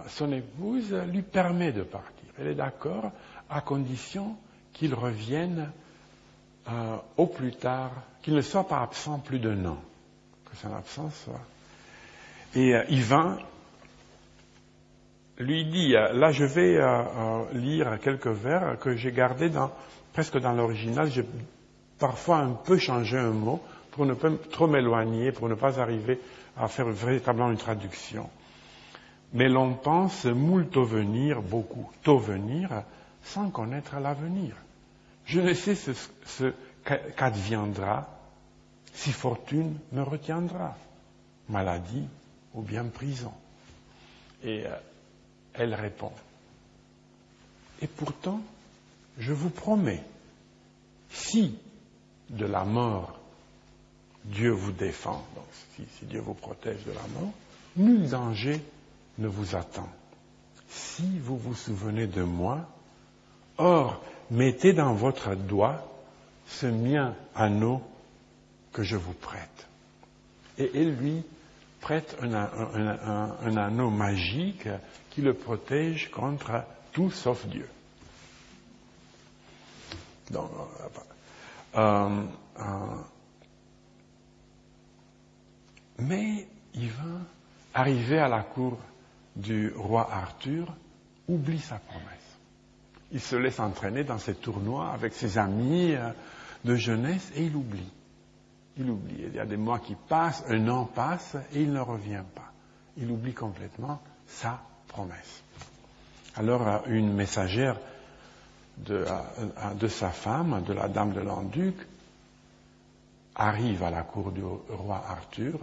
[0.08, 2.30] son épouse lui permet de partir.
[2.40, 3.12] Elle est d'accord
[3.50, 4.36] à condition
[4.74, 5.72] qu'il revienne
[7.16, 9.78] au plus tard, qu'il ne soit pas absent plus d'un an,
[10.50, 11.42] que son absence soit.
[12.56, 12.74] Et
[15.40, 19.52] lui dit, euh, là je vais euh, euh, lire quelques vers que j'ai gardés
[20.14, 21.26] presque dans l'original, j'ai
[22.00, 23.62] parfois un peu changé un mot
[23.98, 26.20] pour ne pas trop m'éloigner, pour ne pas arriver
[26.56, 28.30] à faire véritablement une traduction.
[29.34, 32.84] Mais l'on pense moult au venir, beaucoup, au venir,
[33.24, 34.56] sans connaître l'avenir.
[35.26, 35.92] Je ne sais ce,
[36.28, 36.54] ce
[36.86, 38.08] qu'adviendra
[38.94, 40.78] si fortune me retiendra,
[41.50, 42.06] maladie
[42.54, 43.34] ou bien prison.
[44.44, 44.64] Et
[45.56, 46.12] elle répond.
[47.82, 48.42] Et pourtant,
[49.18, 50.04] je vous promets,
[51.10, 51.58] si
[52.30, 53.17] de la mort
[54.28, 57.34] Dieu vous défend, donc si, Dieu vous protège de la mort,
[57.78, 58.62] nul danger
[59.18, 59.90] ne vous attend.
[60.70, 62.68] Si vous vous souvenez de moi,
[63.58, 65.88] or, mettez dans votre doigt
[66.48, 67.82] ce mien anneau
[68.74, 69.68] que je vous prête.
[70.58, 71.24] Et elle lui
[71.80, 74.68] prête un anneau magique
[75.10, 77.70] qui le protège contre tout sauf Dieu.
[80.32, 80.50] Donc,
[81.76, 82.26] euh,
[82.60, 82.66] euh,
[86.00, 87.22] Mais Yvain,
[87.74, 88.78] arrivé à la cour
[89.36, 90.74] du roi Arthur,
[91.28, 92.06] oublie sa promesse.
[93.12, 96.12] Il se laisse entraîner dans ses tournois avec ses amis euh,
[96.66, 97.92] de jeunesse et il oublie.
[98.78, 99.24] Il oublie.
[99.28, 102.52] Il y a des mois qui passent, un an passe et il ne revient pas.
[102.98, 105.44] Il oublie complètement sa promesse.
[106.36, 107.80] Alors une messagère
[108.78, 111.76] de sa femme, de la dame de Landuc,
[113.36, 115.60] arrive à la cour du roi Arthur,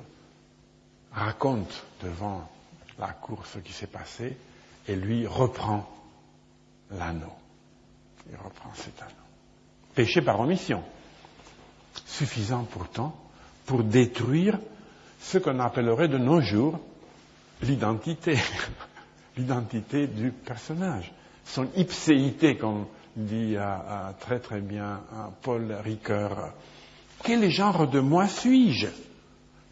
[1.15, 2.49] raconte devant
[2.99, 4.37] la cour ce qui s'est passé
[4.87, 5.89] et lui reprend
[6.91, 7.33] l'anneau.
[8.31, 9.13] Il reprend cet anneau.
[9.95, 10.83] Péché par omission.
[12.07, 13.17] Suffisant pourtant
[13.67, 14.59] pour détruire
[15.21, 16.79] ce qu'on appellerait de nos jours
[17.63, 18.37] l'identité.
[19.37, 21.13] l'identité du personnage.
[21.45, 26.53] Son ipséité, comme dit euh, euh, très très bien euh, Paul Ricoeur.
[27.23, 28.89] Quel genre de moi suis-je?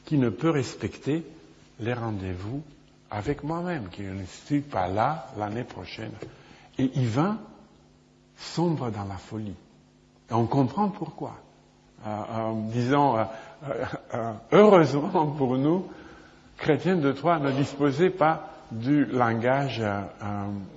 [0.05, 1.25] Qui ne peut respecter
[1.81, 2.63] les rendez-vous
[3.11, 6.13] avec moi-même, qui ne suis pas là l'année prochaine
[6.79, 7.39] Et Yvain
[8.37, 9.55] sombre dans la folie.
[10.31, 11.37] On comprend pourquoi.
[12.73, 13.17] disons,
[14.51, 15.87] heureusement pour nous,
[16.57, 19.83] chrétiens de Troyes ne disposaient pas du langage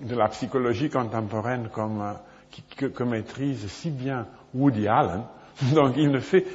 [0.02, 2.16] de la psychologie contemporaine comme
[2.76, 5.24] que, maîtrise si bien Woody Allen.
[5.74, 6.46] Donc il ne fait,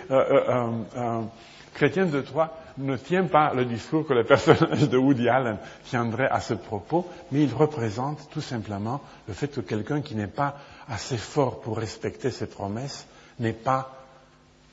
[1.71, 4.97] euh, euh, euh, chrétien de Troyes ne tient pas le discours que le personnage de
[4.97, 10.01] Woody Allen tiendrait à ce propos, mais il représente tout simplement le fait que quelqu'un
[10.01, 10.57] qui n'est pas
[10.89, 13.07] assez fort pour respecter ses promesses
[13.39, 13.97] n'est pas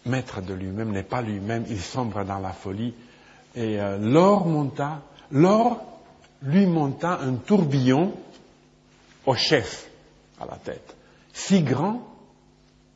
[0.05, 2.93] maître de lui-même, n'est pas lui-même, il sombre dans la folie.
[3.55, 5.83] Et l'or monta, l'or
[6.43, 8.13] lui monta un tourbillon
[9.25, 9.89] au chef
[10.39, 10.97] à la tête
[11.37, 12.01] si grand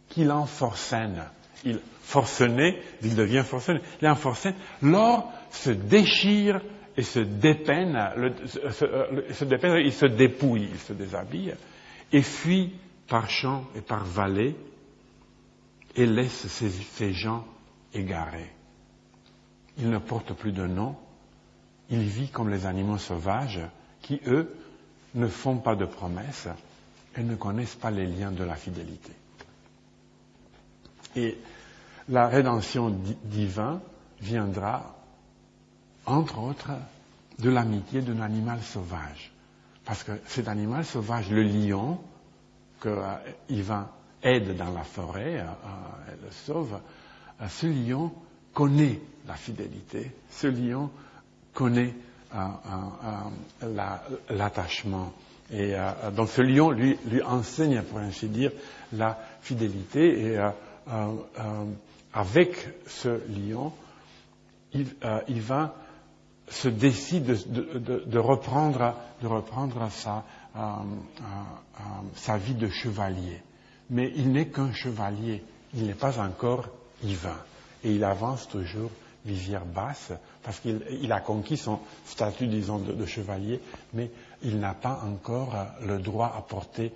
[0.10, 1.24] qu'il en forcène.
[1.66, 1.80] Il
[2.12, 4.56] forcené, il devient forcené, il en forcène.
[4.82, 6.62] L'or se déchire
[6.98, 7.98] et se dépeigne,
[9.34, 11.56] se, dépeigne, il se dépouille, il se déshabille,
[12.12, 12.74] et fuit
[13.08, 14.56] par champs et par vallées,
[15.96, 17.46] et laisse ses, gens
[17.94, 18.52] égarés.
[19.78, 20.96] Il ne porte plus de nom,
[21.90, 23.62] il vit comme les animaux sauvages
[24.02, 24.54] qui, eux,
[25.16, 26.48] ne font pas de promesses,
[27.16, 29.12] elles ne connaissent pas les liens de la fidélité.
[31.16, 31.38] Et
[32.10, 33.80] la rédemption divine
[34.20, 34.96] viendra,
[36.06, 36.72] entre autres,
[37.40, 39.32] de l'amitié d'un animal sauvage.
[39.86, 42.00] Parce que cet animal sauvage, le lion,
[42.80, 43.16] que euh,
[43.50, 43.88] Ivan
[44.24, 46.80] aide dans la forêt, euh, euh, le sauve,
[47.48, 48.12] ce lion
[48.54, 50.90] connaît la fidélité, ce lion
[51.54, 51.94] connaît
[54.30, 55.12] l'attachement.
[55.52, 58.52] Et euh, donc ce lion lui, lui, enseigne, pour ainsi dire,
[58.94, 60.22] la fidélité.
[60.22, 60.50] Et euh,
[60.90, 61.14] euh,
[62.14, 63.72] avec ce lion,
[64.74, 65.76] il, va
[66.48, 70.24] se décide de, de, de reprendre, de reprendre sa,
[72.38, 73.42] vie de chevalier.
[73.90, 75.44] Mais il n'est qu'un chevalier,
[75.74, 76.68] il n'est pas encore
[77.04, 77.38] Yvain.
[77.84, 78.92] Et il avance toujours
[79.26, 80.12] visière basse,
[80.44, 83.60] parce qu'il a conquis son statut, disons, de, chevalier,
[83.94, 84.10] mais
[84.44, 86.92] il n'a pas encore euh, le droit à porter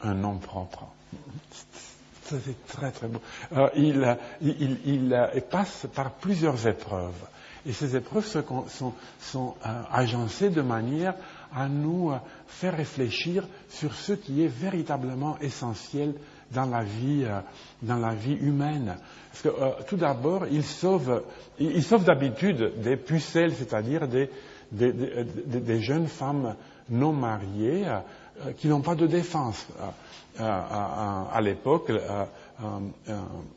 [0.00, 0.86] un nom propre.
[2.30, 3.20] C'est très très beau.
[3.56, 7.26] Euh, il, euh, passe par plusieurs épreuves.
[7.66, 9.54] Et ces épreuves sont, sont
[9.92, 11.14] agencées de manière
[11.54, 12.10] à nous
[12.46, 16.14] faire réfléchir sur ce qui est véritablement essentiel
[16.50, 18.96] dans la vie, humaine.
[19.30, 21.22] Parce que tout d'abord, il sauve,
[22.04, 26.56] d'habitude des pucelles, c'est-à-dire des, jeunes femmes
[26.88, 28.00] non mariés euh,
[28.56, 29.66] qui n'ont pas de défense.
[29.78, 29.84] Euh,
[30.40, 31.92] euh, à l'époque,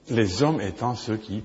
[0.09, 1.43] les hommes étant ceux qui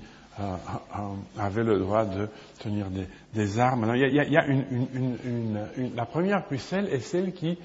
[1.37, 2.87] avaient le droit de tenir
[3.33, 3.91] des, armes.
[5.95, 7.57] la première pucelle est celle qui,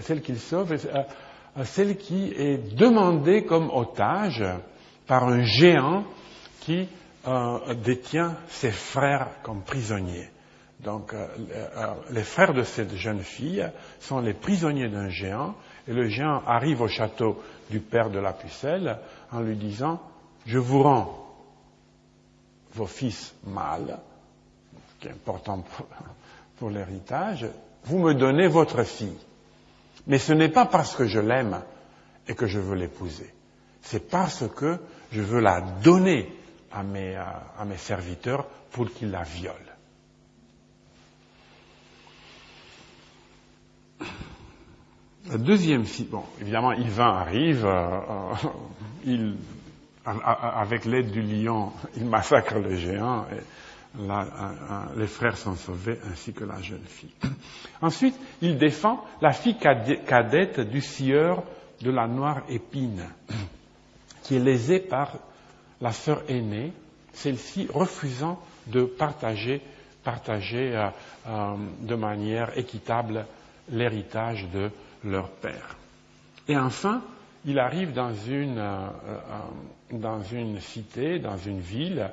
[0.00, 0.76] celle qu'il sauve,
[1.64, 4.44] celle qui est demandée comme otage
[5.06, 6.04] par un géant
[6.60, 6.86] qui
[7.82, 10.28] détient ses frères comme prisonniers.
[10.80, 11.26] Donc, euh,
[12.10, 13.66] les frères de cette jeune fille
[14.00, 15.54] sont les prisonniers d'un géant,
[15.86, 18.98] et le géant arrive au château du père de la pucelle
[19.30, 20.00] en lui disant
[20.46, 21.20] Je vous rends
[22.74, 23.98] vos fils mâles,
[25.00, 25.64] qui est important
[26.56, 27.46] pour, l'héritage,
[27.84, 29.18] vous me donnez votre fille.
[30.06, 31.62] Mais ce n'est pas parce que je l'aime
[32.26, 33.32] et que je veux l'épouser,
[33.82, 34.78] c'est parce que
[35.12, 36.32] je veux la donner
[36.72, 39.63] à mes serviteurs pour qu'ils la violent.
[45.30, 48.34] La deuxième, bon, évidemment, Yvain arrive, euh,
[49.06, 49.32] euh,
[50.04, 53.24] avec l'aide du lion, il massacre le géant.
[53.32, 53.40] Et
[54.96, 57.14] les frères sont sauvés ainsi que la jeune fille.
[57.82, 61.42] Ensuite, il défend la fille cadette du sieur
[61.80, 63.06] de la noire épine,
[64.22, 65.16] qui est lésée par
[65.80, 66.72] la sœur aînée,
[67.12, 69.62] celle-ci refusant de partager,
[70.06, 73.26] euh, de manière équitable
[73.70, 74.70] l'héritage de
[75.04, 75.76] leur père.
[76.48, 77.02] Et enfin,
[77.44, 78.88] il arrive dans une, euh,
[80.32, 82.10] une cité, dans une ville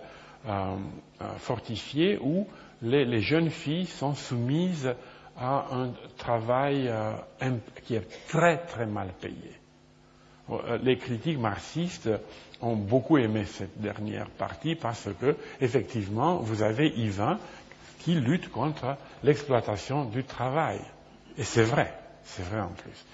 [1.37, 2.47] fortifiée où
[2.81, 4.91] les, jeunes filles sont soumises
[5.37, 6.91] à un travail
[7.85, 9.51] qui est très très mal payé.
[10.81, 12.09] Les critiques marxistes
[12.61, 17.39] ont beaucoup aimé cette dernière partie parce que, effectivement, vous avez Yvain
[17.99, 20.79] qui lutte contre l'exploitation du travail.
[21.37, 23.05] Et c'est vrai, c'est vrai en plus.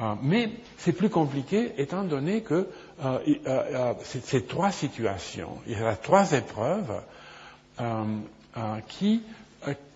[0.00, 2.68] Euh, mais c'est plus compliqué étant donné que
[3.04, 7.02] euh, euh, ces trois situations, il y a trois épreuves
[8.88, 9.22] qui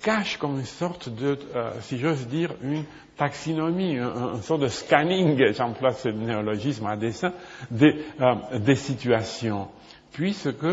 [0.00, 1.36] cachent comme une sorte de,
[1.80, 2.84] si j'ose dire, une
[3.16, 7.32] taxinomie, une, sorte de scanning, j'emploie ce néologisme à dessein,
[7.72, 9.68] des, situations,
[10.12, 10.64] puisque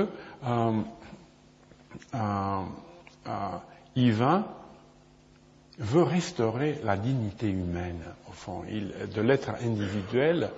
[3.95, 4.45] Yvain
[5.79, 10.49] veut restaurer la dignité humaine, au fond, de l'être individuel,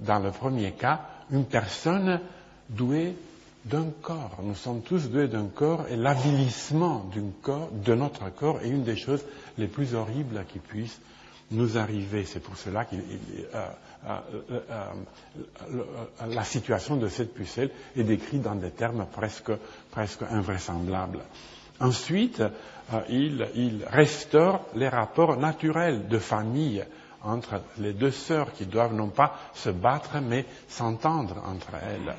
[0.00, 2.20] dans le premier cas, une personne
[2.70, 3.14] douée
[3.66, 4.38] d'un corps.
[4.42, 7.06] Nous sommes tous doués d'un corps et l'avilissement
[7.72, 9.24] de notre corps est une des choses
[9.58, 11.00] les plus horribles qui puissent
[11.50, 12.24] nous arriver.
[12.24, 13.66] C'est pour cela que euh,
[14.06, 14.18] euh,
[14.70, 15.84] euh,
[16.28, 19.52] la situation de cette pucelle est décrite dans des termes presque,
[19.90, 21.20] presque invraisemblables.
[21.80, 22.42] Ensuite,
[22.92, 26.84] euh, il, restaure les rapports naturels de famille
[27.22, 32.14] entre les deux sœurs qui doivent non pas se battre mais s'entendre entre elles.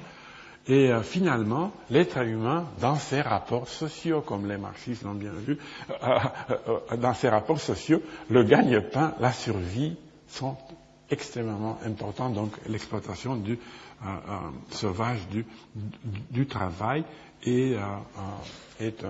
[0.67, 5.59] Et euh, finalement, l'être humain, dans ses rapports sociaux, comme les marxistes l'ont bien vu,
[6.03, 6.17] euh,
[6.97, 8.01] dans ses rapports sociaux,
[8.31, 9.95] le gagne-pain, la survie
[10.27, 10.57] sont
[11.11, 12.29] extrêmement importants.
[12.31, 13.59] Donc l'exploitation du
[14.71, 15.19] sauvage
[16.31, 17.03] du, travail
[17.45, 17.75] et
[18.79, 19.05] est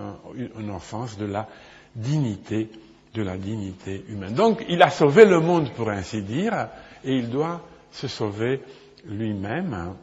[0.55, 1.47] une offense de la
[1.95, 2.69] dignité,
[3.13, 4.33] de la dignité humaine.
[4.33, 6.67] Donc, il a sauvé le monde, pour ainsi dire,
[7.03, 7.61] et il doit
[7.91, 8.61] se sauver
[9.05, 9.95] lui-même.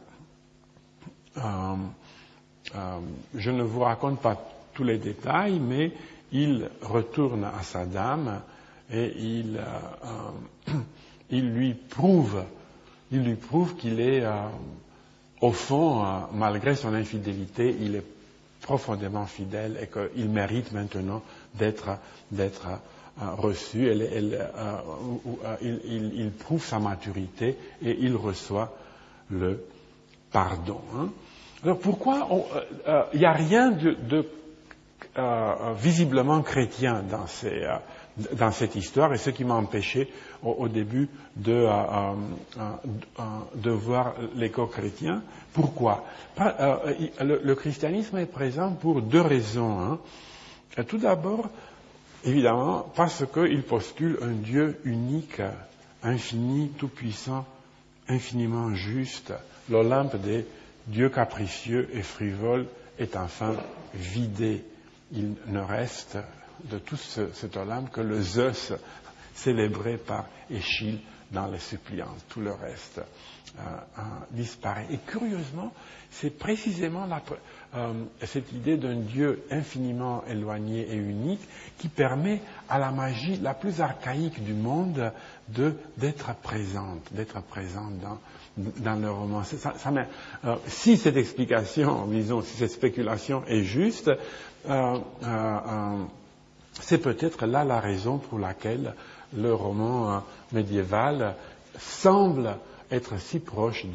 [1.37, 1.41] Euh,
[2.75, 2.99] euh,
[3.35, 4.37] je ne vous raconte pas
[4.73, 5.91] tous les détails, mais
[6.31, 8.41] il retourne à sa dame
[8.91, 10.71] et il, euh,
[11.29, 12.43] il lui prouve,
[13.11, 14.23] il lui prouve qu'il est,
[15.41, 16.03] au fond,
[16.33, 18.12] malgré son infidélité, il est
[18.63, 21.21] profondément fidèle et qu'il mérite maintenant
[21.53, 21.89] d'être
[23.21, 23.87] euh, reçu.
[23.87, 28.75] Euh, euh, il, prouve sa maturité et il reçoit
[29.29, 29.63] le
[30.31, 30.81] pardon.
[30.95, 31.09] Hein.
[31.63, 32.27] Alors pourquoi
[33.13, 34.25] il n'y a rien de,
[35.77, 37.67] visiblement chrétien dans ces,
[38.17, 40.07] dans cette histoire et ce qui m'a empêché
[40.43, 42.13] au, début de, euh, euh,
[43.19, 43.23] euh,
[43.55, 45.23] de voir l'écho chrétien.
[45.53, 46.05] Pourquoi?
[46.37, 49.79] Le, christianisme est présent pour deux raisons.
[49.79, 49.99] Hein.
[50.87, 51.49] Tout d'abord,
[52.23, 55.41] évidemment, parce qu'il postule un Dieu unique,
[56.03, 57.45] infini, tout-puissant,
[58.07, 59.33] infiniment juste.
[59.69, 60.45] L'Olympe des
[60.87, 62.65] dieux capricieux et frivoles
[62.99, 63.55] est enfin
[63.93, 64.63] vidé.
[65.13, 66.17] Il ne reste
[66.65, 68.73] de tout cet Olympe que le Zeus
[69.33, 70.99] célébré par Échille
[71.31, 72.15] dans les suppliants.
[72.29, 73.01] Tout le reste
[73.59, 73.61] euh,
[74.31, 74.87] disparaît.
[74.91, 75.73] Et curieusement,
[76.11, 77.07] c'est précisément
[77.75, 77.93] euh,
[78.23, 81.41] cette idée d'un Dieu infiniment éloigné et unique
[81.77, 85.11] qui permet à la magie la plus archaïque du monde
[85.97, 88.19] d'être présente, d'être présente dans,
[88.57, 89.41] dans le roman.
[90.45, 94.11] Euh, si cette explication, disons, si cette spéculation est juste,
[96.81, 98.93] c'est peut-être là la raison pour laquelle
[99.35, 100.19] le roman euh,
[100.51, 101.35] médiéval
[101.77, 102.55] semble
[102.91, 103.85] être si proche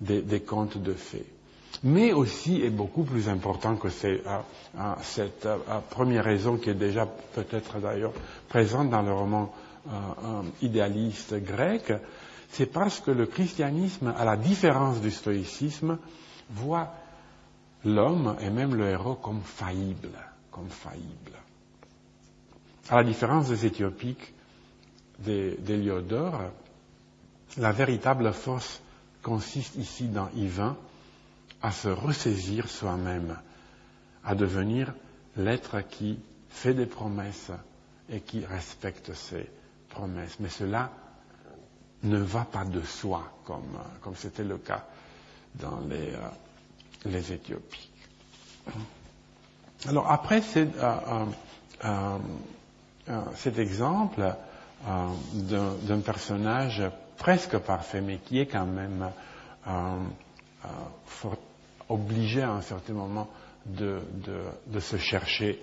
[0.00, 1.26] des, contes de fées.
[1.82, 4.18] Mais aussi, et beaucoup plus important que euh,
[4.78, 5.46] euh, cette
[5.90, 8.12] première raison qui est déjà peut-être d'ailleurs
[8.48, 9.52] présente dans le roman
[10.60, 11.92] idéaliste grec,
[12.50, 15.96] c'est parce que le christianisme, à la différence du stoïcisme,
[16.50, 16.92] voit
[17.84, 20.10] l'homme et même le héros comme faillible,
[20.50, 21.32] comme faillible.
[22.90, 24.34] À la différence des Éthiopiques
[25.20, 26.40] d'Héliodore,
[27.56, 28.82] la véritable force
[29.22, 30.76] consiste ici dans Yvain
[31.62, 33.38] à se ressaisir soi-même,
[34.24, 34.92] à devenir
[35.36, 36.18] l'être qui
[36.48, 37.52] fait des promesses
[38.08, 39.48] et qui respecte ses
[39.88, 40.40] promesses.
[40.40, 40.90] Mais cela
[42.02, 44.84] ne va pas de soi, comme, c'était le cas
[45.54, 46.28] dans les, euh,
[47.04, 47.88] les Éthiopies.
[49.86, 50.68] alors après c'est,
[53.34, 54.34] cet exemple
[55.32, 56.82] d'un personnage
[57.16, 59.10] presque parfait, mais qui est quand même
[61.88, 63.28] obligé à un certain moment
[63.66, 64.00] de,
[64.78, 65.58] se chercher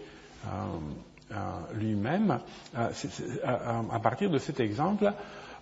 [1.73, 2.39] lui-même.
[2.75, 5.11] à partir de cet exemple,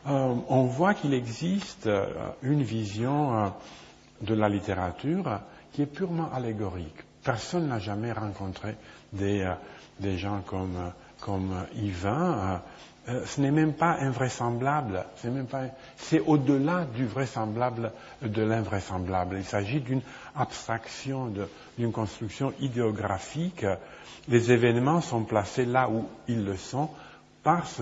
[0.06, 1.90] on voit qu'il existe
[2.42, 3.54] une vision
[4.22, 5.40] de la littérature
[5.72, 7.04] qui est purement allégorique.
[7.24, 8.76] Personne n'a jamais rencontré
[9.12, 10.90] des, euh, gens comme, euh,
[11.26, 12.62] comme Yvain.
[13.08, 15.64] Euh, ce n'est même pas invraisemblable, c'est même pas,
[15.98, 19.38] c'est au-delà du vraisemblable, de l'invraisemblable.
[19.38, 20.02] Il s'agit d'une
[20.36, 21.32] abstraction,
[21.78, 23.66] d'une construction idéographique.
[24.28, 26.90] Les événements sont placés là où ils le sont
[27.44, 27.82] parce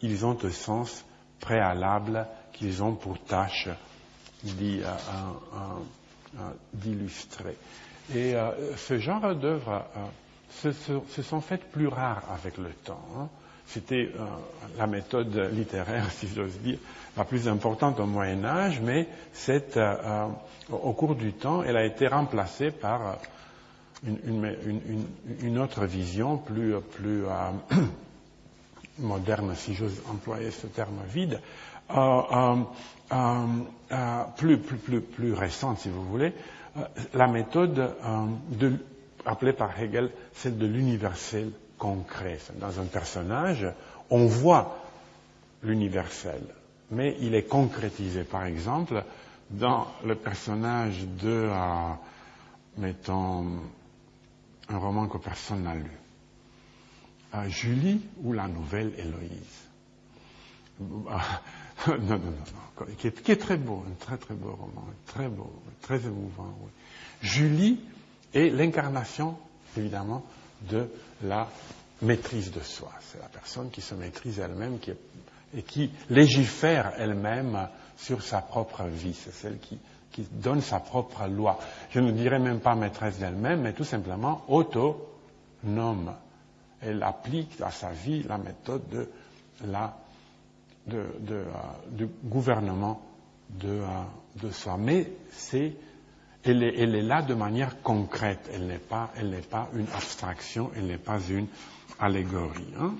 [0.00, 1.04] qu'ils ont un sens
[1.40, 3.68] préalable qu'ils ont pour tâche
[6.72, 7.56] d'illustrer.
[8.14, 10.00] Et euh, ce genre d'œuvres euh,
[10.50, 13.04] se, sont faites plus rares avec le temps.
[13.16, 13.28] Hein.
[13.66, 14.24] C'était euh,
[14.78, 16.78] la méthode littéraire, si j'ose dire,
[17.16, 19.08] la plus importante au Moyen Âge, mais
[20.70, 23.18] au cours du temps, elle a été remplacée par
[24.04, 26.74] une, autre vision plus,
[28.98, 31.40] moderne, si j'ose employer ce terme vide,
[34.36, 34.58] plus,
[35.00, 36.32] plus, récente, si vous voulez,
[36.76, 36.82] euh,
[37.14, 38.70] la méthode euh,
[39.26, 42.38] appelée par Hegel celle de l'universel concret.
[42.58, 43.66] Dans un personnage,
[44.10, 44.78] on voit
[45.62, 46.42] l'universel,
[46.90, 48.24] mais il est concrétisé.
[48.24, 49.04] Par exemple,
[49.50, 51.92] dans le personnage de, euh,
[52.78, 53.46] mettons,
[54.68, 55.90] un roman que personne n'a lu,
[57.48, 59.66] Julie ou la nouvelle Héloïse.
[60.80, 61.04] non,
[61.88, 65.50] non, non, qui est, très beau, un très très beau roman, très beau,
[65.82, 66.54] très émouvant.
[66.60, 66.70] Oui.
[67.22, 67.80] Julie
[68.34, 69.36] est l'incarnation,
[69.76, 70.24] évidemment,
[70.70, 70.88] de
[71.22, 71.48] la
[72.02, 72.90] maîtrise de soi.
[73.00, 74.78] C'est la personne qui se maîtrise elle-même
[75.54, 79.14] et qui légifère elle-même sur sa propre vie.
[79.14, 79.78] C'est celle qui,
[80.32, 81.58] donne sa propre loi.
[81.90, 86.14] Je ne dirais même pas maîtresse d'elle-même, mais tout simplement autonome.
[86.80, 89.10] Elle applique à sa vie la méthode de,
[90.94, 91.44] euh,
[91.90, 93.02] du gouvernement
[93.50, 93.86] de, euh,
[94.42, 94.78] de soi.
[94.78, 95.74] Mais c'est,
[96.46, 98.50] elle, est, là de manière concrète.
[98.52, 99.10] Elle n'est pas,
[99.74, 101.46] une abstraction, elle n'est pas une
[101.98, 102.72] allégorie.
[102.80, 102.94] Hein.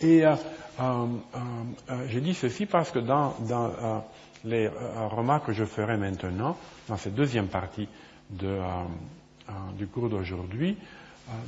[0.00, 0.34] Et euh,
[0.80, 3.98] euh, euh, je dis ceci parce que dans, euh,
[4.44, 4.68] les
[5.10, 6.56] remarques que je ferai maintenant,
[6.88, 7.88] dans cette deuxième partie
[8.30, 10.76] du cours d'aujourd'hui,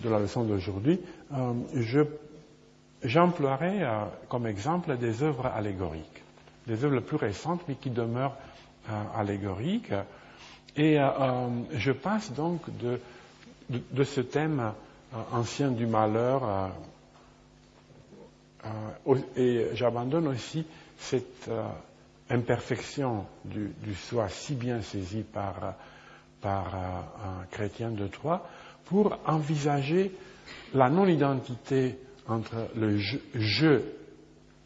[0.03, 1.01] de la leçon d'aujourd'hui,
[1.74, 2.05] je
[3.05, 6.22] J'emploierai euh, comme exemple des œuvres allégoriques,
[6.66, 8.35] des œuvres plus récentes mais qui demeurent
[8.91, 9.93] euh, allégoriques.
[10.79, 11.09] Et euh,
[11.72, 14.72] je passe donc de, ce thème
[15.33, 16.70] ancien du malheur
[19.37, 20.64] et j'abandonne aussi
[20.97, 21.51] cette
[22.31, 25.74] imperfection du, soi si bien saisi par,
[26.45, 28.47] un chrétien de Troyes
[28.85, 30.12] pour envisager
[30.74, 31.99] la non-identité
[32.29, 33.81] entre le je,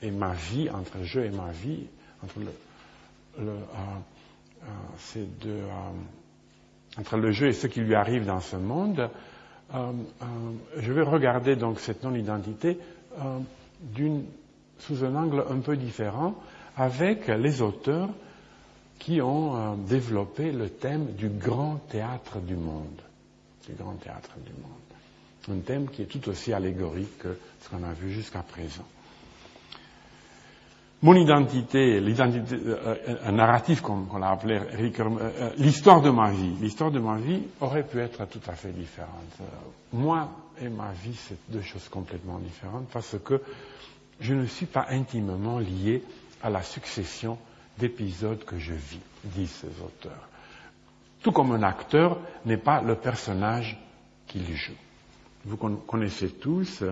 [0.02, 1.86] et ma vie, entre je et ma vie,
[2.22, 2.38] entre
[3.38, 3.52] le
[5.16, 9.08] euh, euh, euh, entre le jeu et ce qui lui arrive dans ce monde,
[10.76, 12.78] je vais regarder donc cette non-identité
[14.78, 16.34] sous un angle un peu différent
[16.76, 18.10] avec les auteurs
[18.98, 23.00] qui ont développé le thème du grand théâtre du monde.
[23.66, 24.82] Du grand théâtre du monde
[25.50, 28.86] un thème qui est tout aussi allégorique que ce qu'on a vu jusqu'à présent.
[31.02, 32.94] Mon identité, l'identité, euh,
[33.26, 37.42] un narratif qu'on l'a appelé, euh, euh, l'histoire de ma vie, l'histoire de ma vie
[37.60, 39.10] aurait pu être tout à fait différente.
[39.92, 40.28] moi
[40.60, 43.42] et ma vie, c'est deux choses complètement différentes parce que
[44.20, 46.04] je ne suis pas intimement lié
[46.40, 47.36] à la succession
[47.78, 50.28] d'épisodes que je vis, disent ces auteurs.
[51.20, 53.76] Tout comme un acteur n'est pas le personnage
[54.28, 54.72] qu'il joue.
[55.46, 56.84] Vous connaissez tous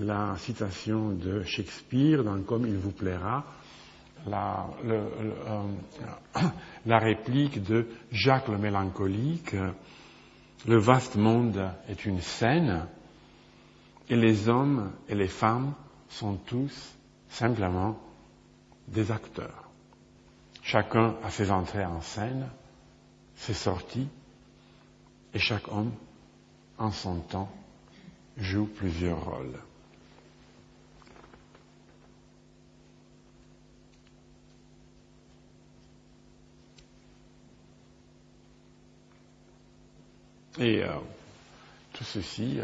[0.00, 3.44] la citation de Shakespeare dans Comme il vous plaira,
[4.26, 5.62] la, euh,
[6.86, 9.54] la, réplique de Jacques le mélancolique,
[10.66, 12.86] le vaste monde est une scène
[14.08, 15.74] et les hommes et les femmes
[16.08, 16.94] sont tous
[17.28, 17.98] simplement
[18.88, 19.70] des acteurs.
[20.62, 22.48] Chacun a ses entrées en scène,
[23.36, 24.08] ses sorties,
[25.34, 25.92] et chaque homme,
[26.78, 27.50] en son temps,
[28.36, 29.58] joue plusieurs rôles.
[40.58, 40.88] Et euh,
[41.92, 42.60] tout ceci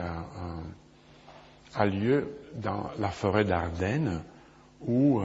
[1.75, 4.23] a, lieu dans la forêt d'Ardenne
[4.81, 5.21] où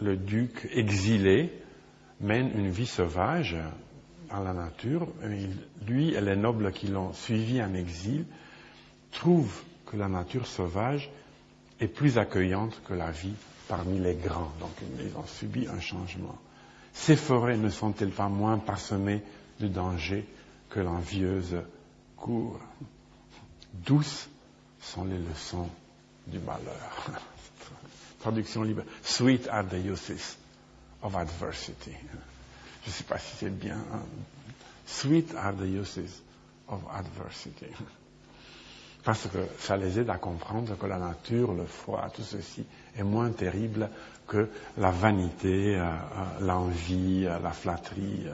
[0.00, 1.52] le duc exilé
[2.20, 3.56] mène une vie sauvage
[4.30, 5.06] dans la nature.
[5.86, 8.24] lui et les nobles qui l'ont suivi en exil
[9.12, 11.10] trouvent que la nature sauvage
[11.80, 13.34] est plus accueillante que la vie
[13.68, 14.52] parmi les grands.
[14.60, 16.36] Donc ils ont subi un changement.
[16.92, 19.22] Ces forêts ne sont-elles pas moins parsemées
[19.60, 20.26] de dangers
[20.70, 21.56] que l'envieuse
[23.72, 24.28] Douces
[24.80, 25.68] sont les leçons
[26.26, 27.10] du malheur.
[28.20, 28.82] Traduction libre.
[29.02, 30.36] Sweet are the uses
[31.02, 31.96] of adversity.
[32.84, 33.78] Je ne sais pas si c'est bien.
[33.92, 34.02] Hein.
[34.86, 36.22] Sweet are the uses
[36.68, 37.66] of adversity.
[39.04, 42.64] Parce que ça les aide à comprendre que la nature, le froid, tout ceci
[42.96, 43.90] est moins terrible
[44.28, 44.48] que
[44.78, 48.26] la vanité, euh, euh, l'envie, euh, la flatterie,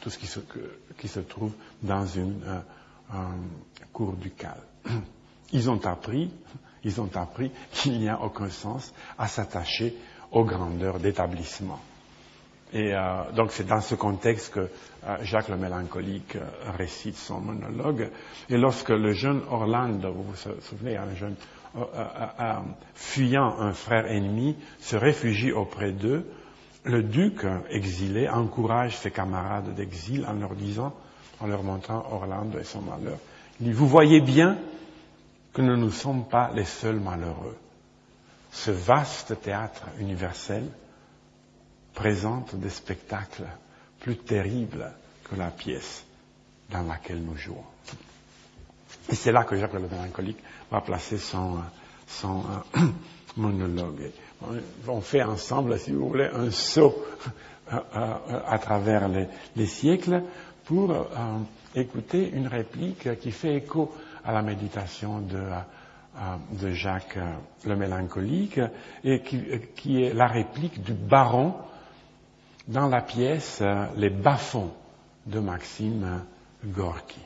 [0.00, 0.26] tout ce qui
[1.08, 2.40] se, trouve dans une
[3.92, 4.62] cour ducale.
[5.52, 6.30] Ils ont appris,
[6.84, 9.94] ils ont appris qu'il n'y a aucun sens à s'attacher
[10.32, 11.80] aux grandeurs d'établissement.
[12.72, 14.60] Et euh, donc c'est dans ce contexte que
[15.06, 16.44] euh, Jacques le mélancolique euh,
[16.76, 18.10] récite son monologue.
[18.48, 21.36] Et lorsque le jeune Orlando, vous vous souvenez, un jeune
[22.94, 26.26] fuyant un frère ennemi, se réfugie auprès d'eux,
[26.84, 30.94] le duc exilé encourage ses camarades d'exil en leur disant,
[31.40, 33.18] en leur montrant Orlando et son malheur,
[33.60, 34.58] il dit, vous voyez bien
[35.52, 37.56] que nous ne sommes pas les seuls malheureux.
[38.52, 40.64] Ce vaste théâtre universel
[41.94, 43.46] présente des spectacles
[44.00, 44.92] plus terribles
[45.24, 46.04] que la pièce
[46.70, 47.64] dans laquelle nous jouons.
[49.08, 51.58] Et c'est là que Jacques le mélancolique va placer son,
[52.24, 52.58] euh,
[53.36, 54.10] monologue.
[54.86, 57.04] On fait ensemble, si vous voulez, un saut
[57.72, 60.22] euh, euh, à travers les, siècles
[60.66, 60.92] pour
[61.74, 63.94] écouter une réplique qui fait écho
[64.24, 65.40] à la méditation de,
[66.52, 67.18] de Jacques
[67.64, 68.60] le mélancolique
[69.04, 71.54] et qui, est la réplique du baron
[72.68, 74.72] dans la pièce euh, Les bas-fonds
[75.26, 76.24] de Maxime
[76.64, 77.20] Gorky.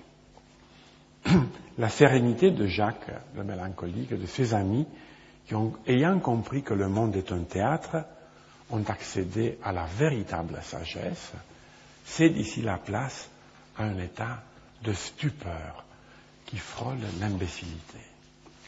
[1.79, 4.87] la sérénité de Jacques, le mélancolique, et de ses amis,
[5.47, 5.55] qui
[5.87, 8.05] ayant compris que le monde est un théâtre,
[8.71, 11.33] ont accédé à la véritable sagesse,
[12.11, 13.31] c'est d'ici la place
[13.77, 14.43] à un état
[14.83, 15.85] de stupeur
[16.45, 17.99] qui frôle l'imbécilité.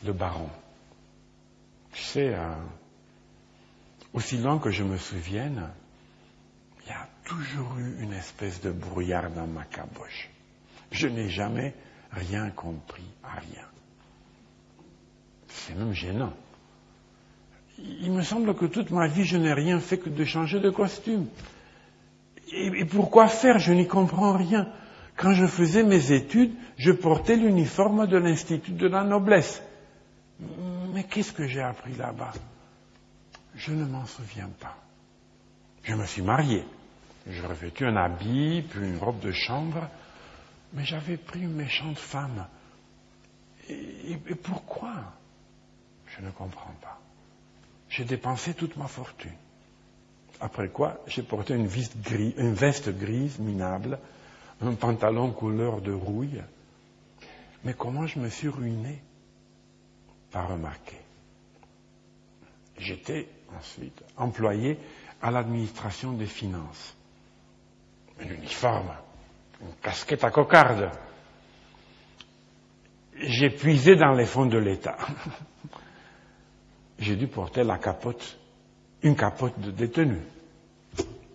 [0.04, 0.48] Le baron.
[1.92, 2.54] Tu sais, euh,
[4.12, 5.68] aussi loin que je me souvienne,
[6.84, 10.30] il y a toujours eu une espèce de brouillard dans ma caboche.
[10.92, 11.74] Je n'ai jamais
[12.12, 13.66] rien compris à rien.
[15.48, 16.32] C'est même gênant.
[17.78, 20.70] Il me semble que toute ma vie, je n'ai rien fait que de changer de
[20.70, 21.26] costume.
[22.50, 23.58] Et, pourquoi faire?
[23.58, 24.68] Je n'y comprends rien.
[25.16, 29.62] Quand je faisais mes études, je portais l'uniforme de l'Institut de la noblesse.
[30.92, 32.32] Mais qu'est-ce que j'ai appris là-bas?
[33.54, 34.76] Je ne m'en souviens pas.
[35.84, 36.64] Je me suis marié.
[37.28, 39.88] J'ai revêtu un habit, puis une robe de chambre,
[40.72, 42.46] mais j'avais pris une méchante femme.
[43.68, 44.92] Et, pourquoi?
[46.06, 46.98] Je ne comprends pas.
[47.88, 49.32] J'ai dépensé toute ma fortune.
[50.42, 53.96] Après quoi, j'ai porté une veste, grise, minable,
[54.60, 56.42] un pantalon couleur de rouille.
[57.62, 59.00] Mais comment je me suis ruiné?
[60.32, 60.96] Pas remarqué.
[62.76, 64.78] J'étais ensuite employé
[65.22, 66.96] à l'administration des finances.
[68.20, 68.90] Un uniforme,
[69.60, 70.90] une casquette à cocarde.
[73.14, 74.98] J'ai puisé dans les fonds de l'État.
[76.98, 78.38] J'ai dû porter la capote,
[79.02, 80.18] une capote de détenu.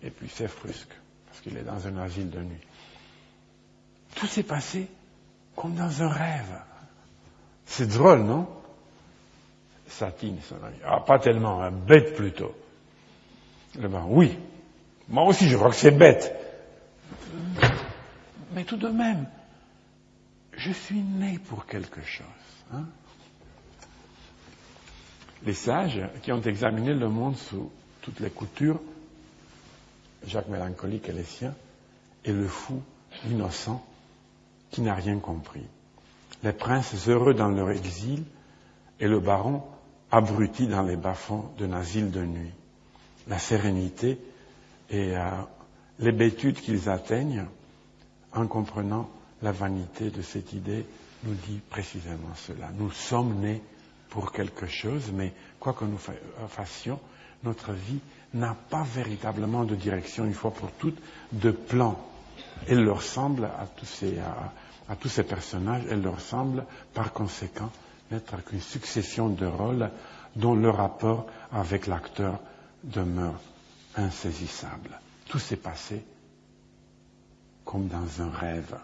[0.04, 0.94] Et puis c'est frusque,
[1.28, 2.62] parce qu'il est dans un asile de nuit.
[4.16, 4.88] Tout s'est passé
[5.56, 6.62] comme dans un rêve.
[7.66, 8.48] C'est drôle, non?
[9.88, 10.78] Satine, son ami.
[10.86, 12.56] Ah, pas tellement, un bête plutôt.
[13.78, 14.38] Le oui.
[15.10, 16.34] Moi aussi, je crois que c'est bête.
[18.54, 19.28] Mais tout de même,
[20.54, 22.26] je suis né pour quelque chose.
[22.74, 22.86] Hein.
[25.46, 27.72] Les sages qui ont examiné le monde sous
[28.02, 28.80] toutes les coutures,
[30.26, 31.54] Jacques Mélancolique et les siens,
[32.26, 32.82] et le fou,
[33.26, 33.86] l'innocent,
[34.72, 35.64] qui n'a rien compris.
[36.44, 38.24] Les princes heureux dans leur exil
[39.00, 39.64] et le baron
[40.12, 42.52] abruti dans les bas-fonds d'un asile de nuit
[43.30, 44.18] la sérénité
[44.90, 45.30] et euh,
[46.00, 47.46] l'hébétude qu'ils atteignent
[48.34, 49.10] en comprenant
[49.42, 50.86] la vanité de cette idée
[51.24, 52.70] nous dit précisément cela.
[52.78, 53.62] Nous sommes nés
[54.10, 57.00] pour quelque chose, mais quoi que nous euh, fassions,
[57.44, 58.00] notre vie
[58.34, 60.98] n'a pas véritablement de direction une fois pour toutes,
[61.32, 61.98] de plan.
[62.68, 64.20] Elle leur semble à tous ces,
[64.90, 67.72] à tous ces personnages, elle leur semble par conséquent
[68.12, 69.90] n'être qu'une succession de rôles
[70.36, 72.40] dont le rapport avec l'acteur
[72.84, 73.40] demeure
[73.96, 75.00] insaisissable.
[75.28, 76.04] Tout s'est passé
[77.66, 78.78] comme dans un rêve,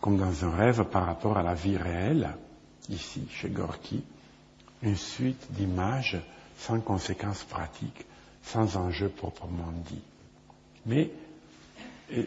[0.00, 2.34] comme dans un rêve par rapport à la vie réelle,
[2.88, 4.02] ici chez Gorky,
[4.82, 6.20] une suite d'images
[6.58, 8.04] sans conséquences pratiques,
[8.42, 10.02] sans enjeu proprement dit.
[10.86, 11.10] Mais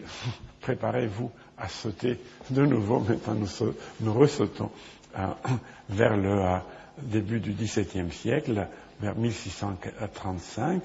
[0.62, 4.72] préparez-vous à sauter de nouveau, maintenant nous, nous ressautons
[5.18, 5.28] euh,
[5.89, 6.58] vers le euh,
[7.01, 8.68] début du XVIIe siècle,
[8.99, 10.84] vers 1635,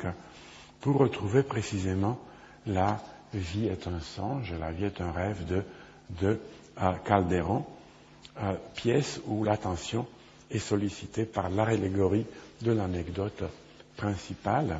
[0.81, 2.18] pour retrouver précisément
[2.66, 3.01] la
[3.35, 5.62] vie est un songe, la vie est un rêve de,
[6.83, 7.64] euh, Calderon,
[8.74, 10.07] pièce où l'attention
[10.51, 12.26] est sollicitée par l'allégorie
[12.62, 13.45] de l'anecdote
[13.97, 14.78] principale,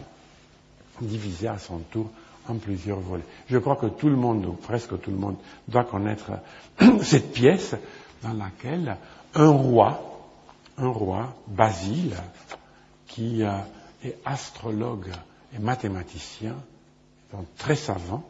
[1.01, 2.11] divisée à son tour
[2.49, 3.25] en plusieurs volets.
[3.49, 5.37] Je crois que tout le monde, ou presque tout le monde,
[5.69, 6.33] doit connaître
[7.03, 7.75] cette pièce
[8.23, 8.97] dans laquelle
[9.35, 10.01] un roi,
[10.77, 12.17] un roi, Basile,
[13.07, 13.53] qui euh,
[14.05, 15.11] est astrologue
[15.55, 16.57] et mathématicien,
[17.33, 18.25] donc très savant,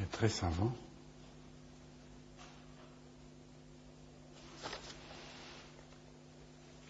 [0.00, 0.72] et très savant,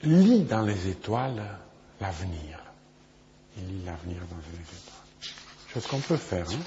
[0.02, 1.42] lit dans les étoiles
[2.00, 2.60] l'avenir.
[3.56, 5.34] Il lit l'avenir dans les étoiles.
[5.68, 6.46] Chose qu'on peut faire.
[6.50, 6.62] Hein.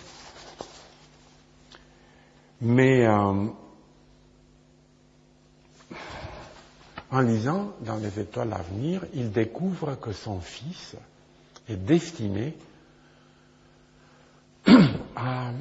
[2.62, 3.48] Mais euh,
[7.12, 10.96] En lisant dans les étoiles l'avenir, il découvre que son fils
[11.68, 12.56] est destiné
[15.18, 15.52] à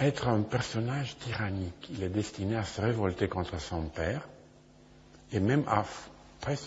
[0.00, 1.90] être un personnage tyrannique.
[1.90, 4.26] Il est destiné à se révolter contre son père
[5.32, 5.64] et même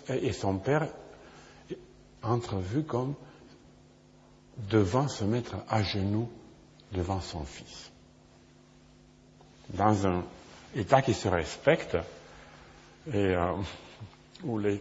[0.09, 0.87] et son père
[2.23, 3.13] entrevu comme
[4.69, 6.29] devant se mettre à genoux
[6.91, 7.91] devant son fils.
[9.69, 10.23] Dans un
[10.75, 11.95] état qui se respecte,
[13.07, 13.51] et euh,
[14.43, 14.77] où euh,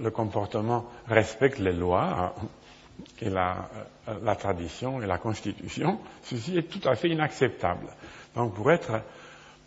[0.00, 3.68] le comportement respecte les lois euh, et la,
[4.08, 7.86] euh, la, tradition et la constitution, ceci est tout à fait inacceptable.
[8.34, 9.02] Donc pour être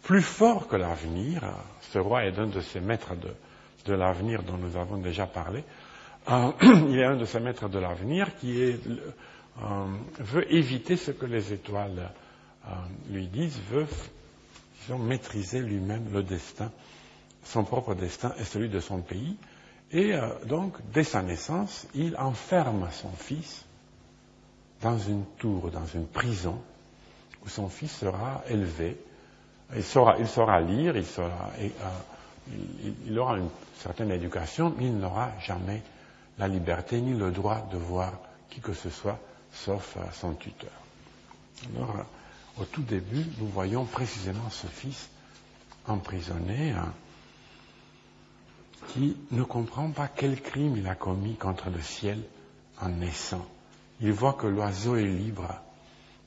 [0.06, 1.42] plus fort que l'avenir,
[1.82, 3.16] ce roi est un de ces maîtres
[3.86, 5.64] de, l'avenir dont nous avons déjà parlé,
[6.30, 6.52] euh,
[6.90, 8.78] il est un de ces maîtres de l'avenir qui euh,
[10.20, 12.10] veut éviter ce que les étoiles
[13.12, 13.86] lui disent, veut
[14.98, 16.72] maîtriser lui-même le destin,
[17.44, 19.38] son propre destin et celui de son pays.
[19.92, 23.66] Et euh, donc, dès sa naissance, il enferme son fils
[24.82, 26.62] dans une tour, dans une prison,
[27.44, 28.98] où son fils sera élevé.
[29.74, 31.30] Il saura, lire, euh,
[33.08, 33.50] il, aura une
[33.80, 35.82] certaine éducation, mais il n'aura jamais
[36.38, 38.14] la liberté ni le droit de voir
[38.50, 39.20] qui que ce soit,
[39.52, 40.72] sauf euh, son tuteur.
[41.76, 42.06] Alors,
[42.60, 45.10] au tout début, nous voyons précisément ce fils
[45.88, 46.74] emprisonné
[48.90, 52.22] qui ne comprend pas quel crime il a commis contre le ciel
[52.82, 53.46] en naissant.
[54.02, 55.62] Il voit que l'oiseau est libre,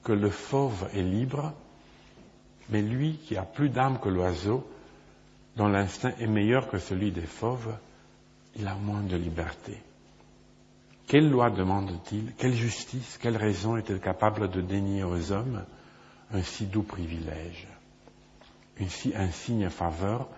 [0.03, 1.53] que le fauve est libre,
[2.71, 4.69] mais lui qui a plus d'âme que l'oiseau,
[5.57, 7.75] dont l'instinct est meilleur que celui des fauves,
[8.57, 9.83] il a moins de liberté.
[11.07, 12.35] Quelle loi demande-t-il?
[12.37, 13.19] Quelle justice?
[13.21, 15.65] Quelle raison est-il capable de dénier aux hommes
[16.33, 17.67] un si doux privilège,
[18.77, 20.29] une si insigne faveur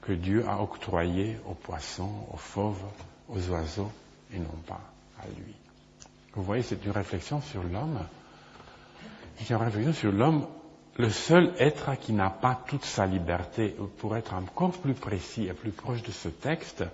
[0.00, 2.82] que Dieu a octroyé aux poissons, aux fauves,
[3.28, 3.92] aux oiseaux
[4.32, 4.80] et non pas
[5.20, 5.54] à lui.
[6.34, 7.98] Vous voyez, c'est une réflexion sur l'homme.
[9.36, 10.46] C'est une réflexion sur l'homme,
[10.98, 13.74] le seul être qui n'a pas toute sa liberté.
[13.98, 16.84] Pour être encore plus précis et plus proche de ce texte,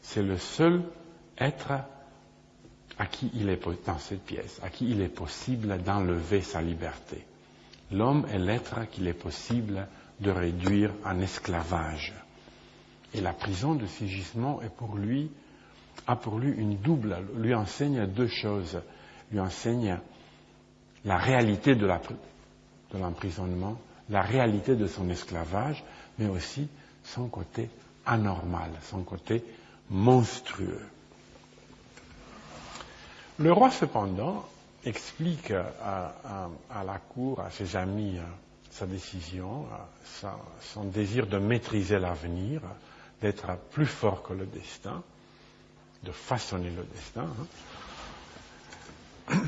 [0.00, 0.82] c'est le seul
[1.38, 1.72] être
[2.98, 7.24] à qui il est, dans cette pièce, à qui il est possible d'enlever sa liberté.
[7.90, 9.86] L'homme est l'être qu'il est possible
[10.20, 12.14] de réduire en esclavage.
[13.12, 14.60] Et la prison de Sigismond
[14.96, 15.30] lui,
[16.06, 18.80] a pour lui une double, lui enseigne deux choses.
[19.30, 19.98] Lui enseigne
[21.04, 21.84] la réalité de
[22.98, 23.78] l'emprisonnement,
[24.10, 25.82] la réalité de son esclavage,
[26.18, 26.68] mais aussi
[27.04, 27.68] son côté
[28.06, 29.44] anormal, son côté
[29.90, 30.86] monstrueux.
[33.38, 34.46] Le roi, cependant,
[34.84, 36.14] explique à,
[36.84, 38.22] la cour, à ses amis, euh,
[38.70, 39.66] sa décision,
[40.22, 40.28] euh,
[40.60, 42.60] son désir de maîtriser l'avenir,
[43.20, 45.02] d'être plus fort que le destin,
[46.02, 47.26] de façonner le destin.
[49.30, 49.38] Hein.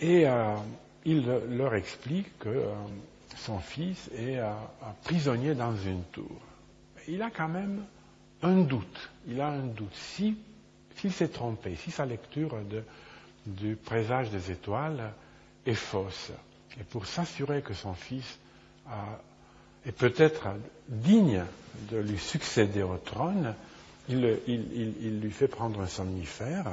[0.00, 0.56] Et euh,
[1.04, 2.64] il leur explique que
[3.36, 4.38] son fils est
[5.04, 6.40] prisonnier dans une tour.
[7.08, 7.84] Il a quand même
[8.42, 9.10] un doute.
[9.26, 9.94] Il a un doute.
[9.94, 10.36] Si
[10.96, 12.56] s'il s'est trompé, si sa lecture
[13.46, 15.12] du présage des étoiles
[15.66, 16.30] est fausse,
[16.80, 18.38] Et pour s'assurer que son fils
[19.86, 20.48] est peut-être
[20.88, 21.44] digne
[21.90, 23.54] de lui succéder au trône,
[24.08, 26.66] il, lui fait prendre un somnifère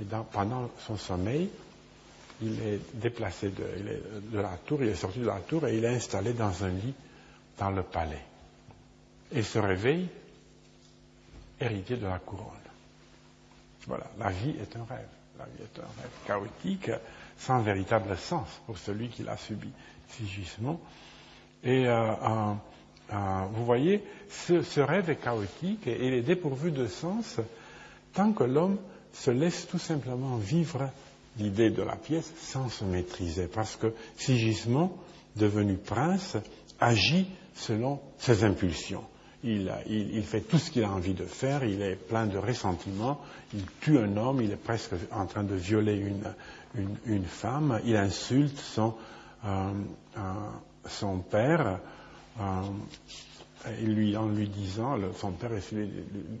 [0.00, 1.48] et pendant son sommeil,
[2.42, 5.94] il est déplacé de, la tour, il est sorti de la tour et il est
[5.94, 6.94] installé dans un lit
[7.58, 8.22] dans le palais.
[9.32, 10.08] Et se réveille
[11.60, 12.44] héritier de la couronne.
[13.86, 15.08] Voilà, la vie est un rêve.
[15.38, 16.90] La vie est un rêve chaotique,
[17.38, 19.70] sans véritable sens pour celui qui l'a subi
[20.08, 20.80] physiquement.
[21.64, 22.52] Et euh, euh,
[23.12, 27.38] euh, vous voyez, ce, rêve est chaotique et il est dépourvu de sens
[28.12, 28.78] tant que l'homme
[29.12, 30.90] se laisse tout simplement vivre
[31.38, 33.46] l'idée de la pièce sans se maîtriser.
[33.46, 34.92] Parce que Sigismond,
[35.36, 36.36] devenu prince,
[36.80, 39.04] agit selon ses impulsions.
[39.44, 43.20] Il, fait tout ce qu'il a envie de faire, il est plein de ressentiment,
[43.54, 46.04] il tue un homme, il est presque en train de violer
[47.04, 48.94] une, femme, il insulte son,
[49.44, 49.72] euh,
[50.18, 51.78] euh, père,
[52.40, 52.62] euh,
[54.16, 55.50] en lui disant, son père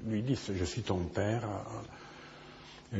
[0.08, 1.42] lui dit, je suis ton père.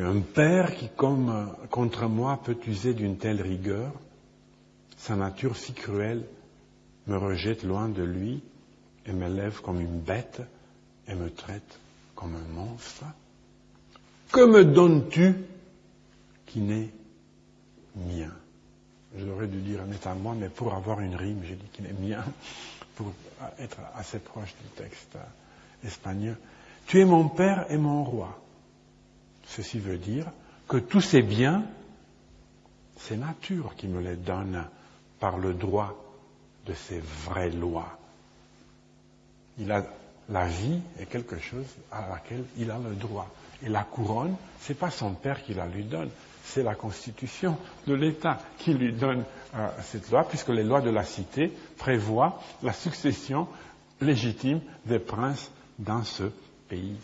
[0.02, 3.92] Un père qui, comme contre moi, peut user d'une telle rigueur,
[4.96, 6.24] sa nature si cruelle
[7.06, 8.42] me rejette loin de lui
[9.06, 10.42] et m'élève comme une bête
[11.06, 11.78] et me traite
[12.14, 13.04] comme un monstre
[14.32, 15.34] Que me donnes-tu
[16.46, 16.90] qui n'est
[17.94, 18.32] mien?
[19.16, 21.98] J'aurais dû dire n'est à moi, mais pour avoir une rime, j'ai dit qu'il est
[22.00, 22.24] mien,
[22.96, 23.12] pour
[23.58, 25.16] être assez proche du texte
[25.84, 26.36] espagnol.
[26.86, 28.40] Tu es mon père et mon roi.
[29.46, 30.26] Ceci veut dire
[30.68, 31.64] que tous ces biens,
[32.96, 34.64] c'est nature qui me les donne
[35.20, 35.94] par le droit
[36.66, 37.98] de ces vraies lois.
[39.58, 39.84] Il a,
[40.28, 43.28] la vie est quelque chose à laquelle il a le droit.
[43.62, 46.10] Et la couronne, ce n'est pas son père qui la lui donne,
[46.44, 49.24] c'est la constitution de l'État qui lui donne
[49.54, 53.48] euh, cette loi, puisque les lois de la cité prévoient la succession
[54.00, 56.24] légitime des princes dans ce
[56.68, 56.96] pays.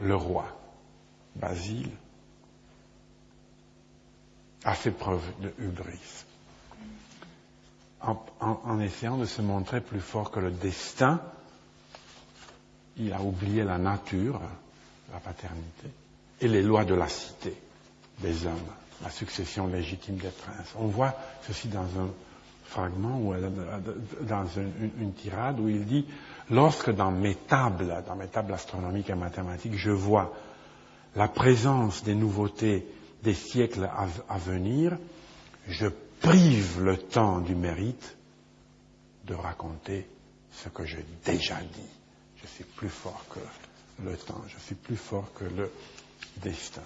[0.00, 0.46] Le roi,
[1.36, 1.90] Basile,
[4.64, 6.24] a fait preuve de hubris.
[8.00, 11.20] En, essayant de se montrer plus fort que le destin,
[12.96, 14.40] il a oublié la nature,
[15.12, 15.88] la paternité,
[16.40, 17.54] et les lois de la cité
[18.20, 18.54] des hommes,
[19.02, 20.74] la succession légitime des princes.
[20.76, 21.14] On voit
[21.46, 22.08] ceci dans un
[22.64, 23.34] fragment, ou
[24.22, 26.06] dans une, une tirade, où il dit,
[26.50, 30.32] lorsque dans mes tables, dans mes tables astronomiques et mathématiques, je vois
[31.16, 32.86] la présence des nouveautés
[33.22, 33.88] des siècles
[34.28, 34.96] à, venir,
[35.66, 35.88] je
[36.20, 38.16] prive le temps du mérite
[39.24, 40.06] de raconter
[40.52, 41.90] ce que j'ai déjà dit.
[42.40, 43.40] Je suis plus fort que
[44.04, 45.70] le temps, je suis plus fort que le
[46.36, 46.82] destin.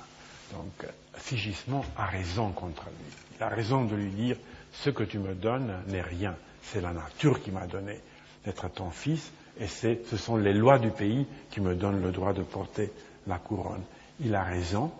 [0.52, 0.86] Donc,
[1.18, 3.36] Sigismond a raison contre lui.
[3.36, 4.36] Il a raison de lui dire,
[4.72, 6.36] ce que tu me donnes n'est rien.
[6.62, 8.00] C'est la nature qui m'a donné
[8.44, 12.32] d'être ton fils, et ce sont les lois du pays qui me donnent le droit
[12.32, 12.90] de porter
[13.26, 13.82] la couronne.
[14.20, 14.90] Il a raison,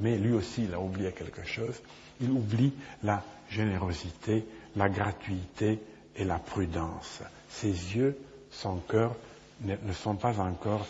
[0.00, 1.80] mais lui aussi, il a oublié quelque chose.
[2.20, 4.44] Il oublie la générosité,
[4.76, 5.80] la gratuité
[6.16, 7.20] et la prudence.
[7.50, 8.18] Ses yeux,
[8.50, 9.14] son cœur
[9.62, 10.86] ne sont pas encore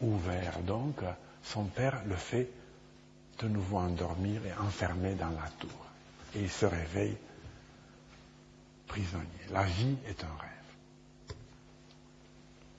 [0.00, 0.60] ouverts.
[0.66, 0.96] Donc,
[1.44, 2.48] son père le fait
[3.40, 5.86] de nouveau endormir et enfermer dans la tour.
[6.34, 7.16] Et il se réveille
[8.86, 9.24] prisonnier.
[9.50, 10.51] La vie est un rêve.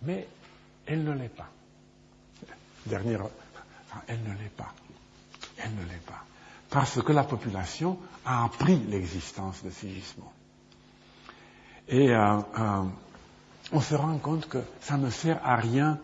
[0.06, 0.28] Mais
[0.86, 1.50] elle ne l'est pas.
[2.86, 3.22] Dernière,
[4.08, 4.74] elle ne l'est pas.
[5.58, 6.24] Elle ne l'est pas.
[6.70, 10.32] Parce que la population a appris l'existence de Sigismond.
[11.88, 12.84] Et euh, euh,
[13.72, 16.00] on se rend compte que ça ne sert à rien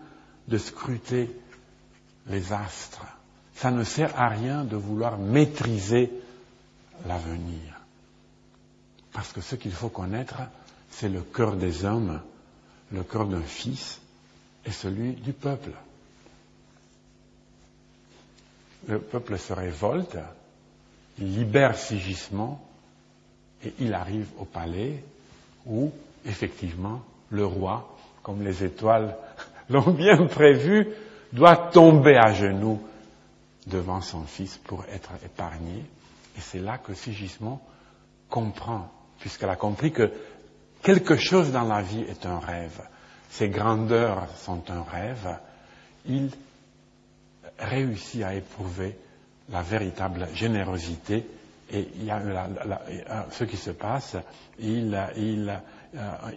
[0.48, 1.30] de scruter
[2.28, 3.06] les astres.
[3.56, 6.12] Ça ne sert à rien de vouloir maîtriser
[7.06, 7.80] l'avenir.
[9.14, 10.36] Parce que ce qu'il faut connaître,
[10.90, 12.22] c'est le cœur des hommes,
[12.92, 14.00] le cœur d'un fils
[14.66, 15.72] et celui du peuple
[18.88, 20.18] le peuple se révolte,
[21.18, 22.58] il libère Sigismond
[23.64, 25.04] et il arrive au palais
[25.66, 25.92] où,
[26.26, 29.16] effectivement, le roi, comme les étoiles
[29.70, 30.88] l'ont bien prévu,
[31.34, 32.82] doit tomber à genoux
[33.68, 35.84] devant son fils pour être épargné.
[36.38, 37.60] Et c'est là que Sigismond
[38.30, 40.12] comprend, puisqu'elle a compris que
[40.82, 42.82] quelque chose dans la vie est un rêve.
[43.30, 45.38] Ses grandeurs sont un rêve.
[46.06, 46.30] Il
[47.60, 48.98] réussi à éprouver
[49.50, 51.26] la véritable générosité
[51.72, 52.20] et il a
[53.32, 54.16] ce qui se passe,
[54.62, 55.52] euh,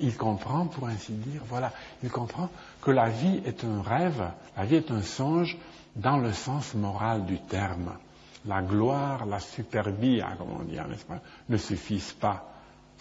[0.00, 1.72] il comprend, pour ainsi dire, voilà,
[2.02, 4.22] il comprend que la vie est un rêve,
[4.56, 5.56] la vie est un songe
[5.96, 7.92] dans le sens moral du terme.
[8.44, 12.51] la gloire, la superbie, hein, comme on dit en espagnol, ne suffisent pas.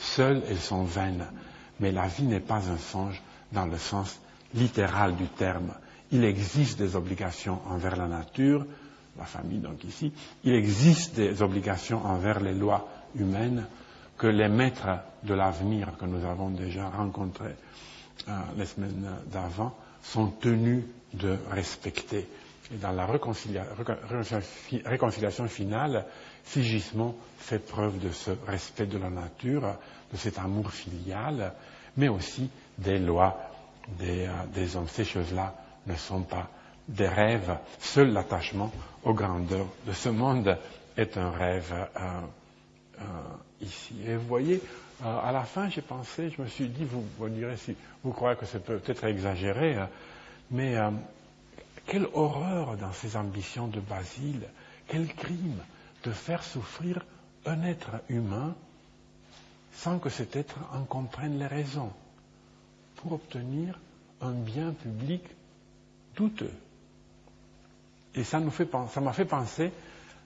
[0.02, 1.26] Seules, elles sont vaines.
[1.80, 3.22] Mais la vie n'est pas un songe
[3.52, 4.20] dans le sens
[4.54, 5.74] littéral du terme.
[6.12, 8.66] Il existe des obligations envers la nature,
[9.18, 10.12] la famille donc ici,
[10.44, 13.66] il existe des obligations envers les lois humaines
[14.18, 17.56] que les maîtres de l'avenir que nous avons déjà rencontrés
[18.28, 20.84] euh, les semaines d'avant sont tenus
[21.14, 22.28] de respecter.
[22.74, 26.06] Et dans la réconciliation finale,
[26.46, 29.76] Sigismond fait preuve de ce respect de la nature,
[30.12, 31.54] de cet amour filial,
[31.98, 33.38] mais aussi des lois
[34.00, 34.88] des, euh, des hommes.
[34.88, 35.56] Ces choses-là
[35.88, 36.50] ne sont pas
[36.88, 37.58] des rêves.
[37.80, 38.72] Seul l'attachement
[39.04, 40.58] aux grandeurs de ce monde
[40.98, 42.22] est un rêve euh,
[43.00, 43.04] euh,
[43.62, 43.96] ici.
[44.06, 44.62] Et vous voyez,
[45.04, 48.38] à la fin, j'ai pensé, je me suis dit, vous, vous direz si vous croyez
[48.38, 49.76] que c'est peut-être exagéré,
[50.52, 50.76] mais
[51.88, 54.44] quelle horreur dans ces ambitions de Basile,
[54.88, 55.58] quel crime
[56.04, 57.06] de faire souffrir
[57.46, 58.56] un être humain
[59.74, 61.92] sans que cet être en comprenne les raisons,
[62.98, 63.80] pour obtenir
[64.22, 65.24] un bien public
[66.16, 66.54] douteux.
[68.14, 68.68] Et ça m'a fait,
[69.14, 69.72] fait, penser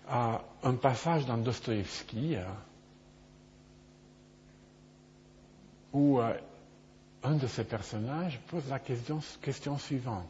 [0.09, 2.43] à un passage dans Dostoïevski euh,
[5.93, 6.34] où euh,
[7.23, 10.30] un de ces personnages pose la question, question suivante.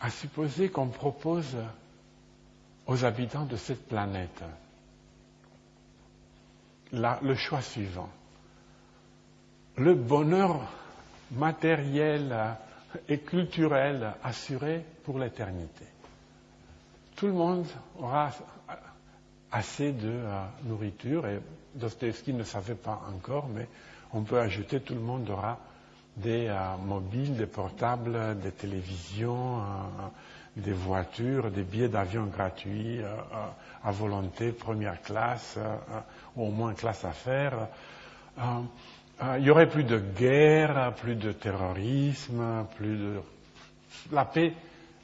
[0.00, 1.54] À supposer qu'on propose
[2.86, 4.42] aux habitants de cette planète
[6.92, 8.08] la, le choix suivant.
[9.76, 10.60] Le bonheur
[11.32, 12.36] matériel
[13.08, 15.84] et culturel assuré pour l'éternité.
[17.16, 17.66] Tout le monde
[17.98, 18.30] aura
[19.52, 21.40] assez de euh, nourriture, et
[21.74, 23.68] Dostoevsky ne savait pas encore, mais
[24.12, 25.58] on peut ajouter tout le monde aura
[26.16, 29.62] des euh, mobiles, des portables, des télévisions, euh,
[30.60, 33.00] des voitures, des billets d'avion gratuits
[33.82, 35.58] à volonté, première classe,
[36.36, 37.68] ou au moins classe affaires.
[39.38, 43.20] il y aurait plus de guerre, plus de terrorisme, plus de
[44.12, 44.54] la paix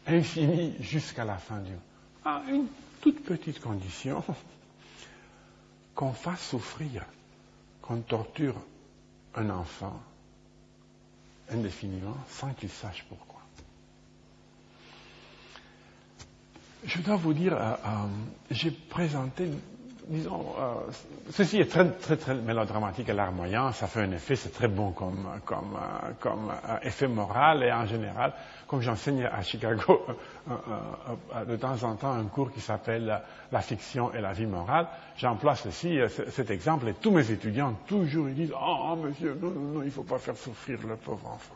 [0.06, 1.72] infinie jusqu'à la fin du
[2.26, 2.66] à une
[3.00, 4.22] toute petite condition,
[5.94, 7.04] qu'on fasse souffrir,
[7.80, 8.56] qu'on torture
[9.36, 10.00] un enfant
[11.48, 13.35] indéfiniment sans qu'il sache pourquoi.
[16.86, 17.88] Je dois vous dire, euh, euh,
[18.50, 19.50] j'ai présenté
[20.08, 20.74] disons, euh,
[21.32, 24.92] ceci est très, très, très mélodramatique et larmoyant, ça fait un effet, c'est très bon
[24.92, 25.76] comme, comme,
[26.20, 28.32] comme effet moral et en général,
[28.68, 30.06] comme j'enseigne à Chicago
[31.48, 33.20] de temps en temps un cours qui s'appelle
[33.50, 35.98] La fiction et la vie morale, j'emploie ceci,
[36.30, 39.90] cet exemple et tous mes étudiants toujours ils disent Oh, monsieur, non, non, il ne
[39.90, 41.54] faut pas faire souffrir le pauvre enfant.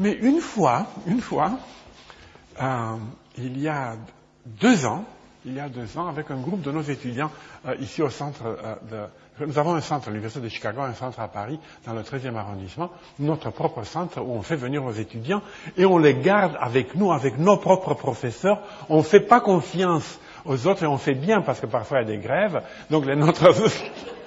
[0.00, 1.52] Mais une fois, une fois,
[3.38, 3.96] il y a
[4.46, 5.04] deux ans,
[5.44, 7.30] il y a deux ans avec un groupe de nos étudiants
[7.66, 9.46] euh, ici au centre euh, de...
[9.46, 12.34] Nous avons un centre à l'Université de Chicago, un centre à Paris, dans le 13e
[12.34, 15.42] arrondissement, notre propre centre où on fait venir nos étudiants
[15.76, 18.60] et on les garde avec nous, avec nos propres professeurs.
[18.88, 22.08] On ne fait pas confiance aux autres et on fait bien parce que parfois il
[22.08, 22.62] y a des grèves.
[22.90, 23.48] Donc les nôtres...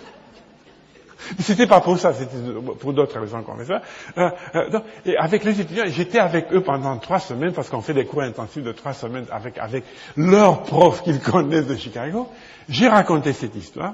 [1.40, 2.38] C'était pas pour ça, c'était
[2.80, 3.82] pour d'autres raisons qu'on fait ça.
[4.18, 7.94] Euh, euh, et avec les étudiants, j'étais avec eux pendant trois semaines parce qu'on fait
[7.94, 9.84] des cours intensifs de trois semaines avec, avec
[10.18, 12.30] leurs profs qu'ils connaissent de Chicago.
[12.70, 13.94] J'ai raconté cette histoire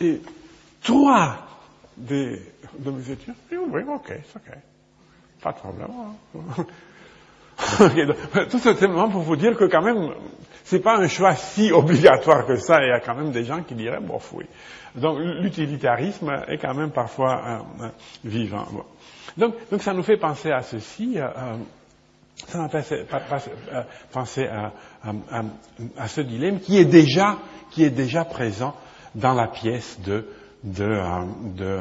[0.00, 0.20] et
[0.82, 1.38] trois
[1.96, 2.42] des,
[2.78, 4.56] de mes étudiants, oui, ok, c'est ok,
[5.42, 5.88] pas de problème.
[6.58, 6.66] Hein.
[8.50, 10.10] Tout simplement pour vous dire que quand même,
[10.64, 12.82] c'est pas un choix si obligatoire que ça.
[12.82, 14.44] Il y a quand même des gens qui diraient, bon, oui.
[14.96, 17.88] Donc l'utilitarisme est quand même parfois euh,
[18.24, 18.66] vivant.
[19.36, 21.14] Donc, ça nous fait penser à ceci.
[21.16, 21.28] Euh,
[22.48, 23.06] ça nous fait
[24.12, 27.36] penser à, ce dilemme qui est déjà,
[27.70, 28.74] qui est déjà présent
[29.14, 30.26] dans la pièce de,
[30.64, 30.98] de,
[31.56, 31.78] de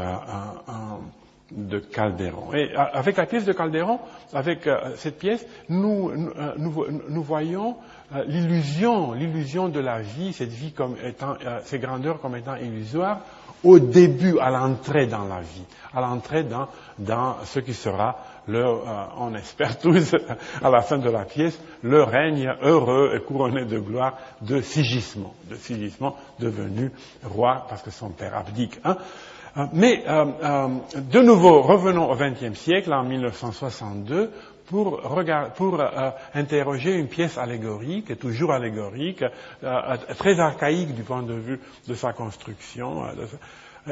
[1.91, 2.53] Calderon.
[2.53, 3.99] Et avec la pièce de Calderon,
[4.33, 4.67] avec
[4.97, 6.11] cette pièce, nous,
[6.57, 7.77] nous, nous voyons
[8.13, 12.55] euh, l'illusion, l'illusion de la vie, cette vie comme étant, euh, ces grandeurs comme étant
[12.55, 13.21] illusoires,
[13.63, 16.67] au début, à l'entrée dans la vie, à l'entrée dans,
[16.99, 18.17] dans ce qui sera
[18.47, 18.77] euh,
[19.17, 20.15] on espère tous,
[20.61, 25.33] à la fin de la pièce, le règne heureux et couronné de gloire de Sigismond,
[25.49, 26.91] de Sigismond devenu
[27.23, 28.79] roi parce que son père abdique.
[28.83, 28.97] Hein.
[29.73, 34.31] Mais de nouveau, revenons au XXe siècle, en 1962,
[34.65, 35.01] pour,
[35.55, 39.27] pour euh, interroger une pièce allégorique, toujours allégorique, euh,
[39.63, 43.05] euh, très archaïque du point de vue de sa construction,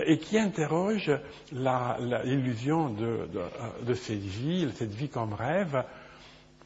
[0.05, 1.11] et qui interroge
[1.51, 5.83] l'illusion de, cette vie, cette vie comme rêve,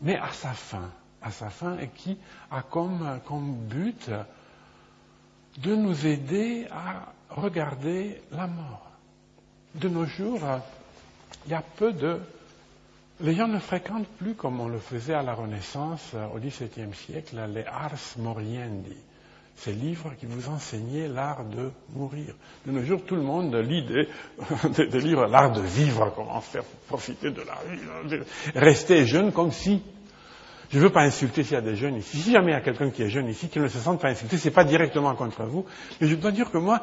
[0.01, 0.89] mais à sa fin,
[1.21, 2.17] à sa fin et qui
[2.49, 4.09] a comme but
[5.57, 8.86] de nous aider à regarder la mort.
[9.79, 10.39] De nos jours,
[11.45, 12.19] il y a peu de...
[13.19, 17.39] Les gens ne fréquentent plus comme on le faisait à la Renaissance au XVIIe siècle
[17.53, 18.95] les ars moriendi,
[19.55, 22.35] ces livres qui vous enseignaient l'art de mourir.
[22.65, 27.31] De nos jours, tout le monde lit des, livres l'art de vivre, comment faire profiter
[27.31, 27.57] de la
[28.07, 28.21] vie,
[28.55, 29.81] rester jeune comme si
[30.69, 32.17] je ne veux pas insulter s'il y a des jeunes ici.
[32.17, 34.09] Si jamais il y a quelqu'un qui est jeune ici, qui ne se sente pas
[34.09, 35.65] insulté, ce n'est pas directement contre vous.
[36.01, 36.81] Mais je dois dire que moi,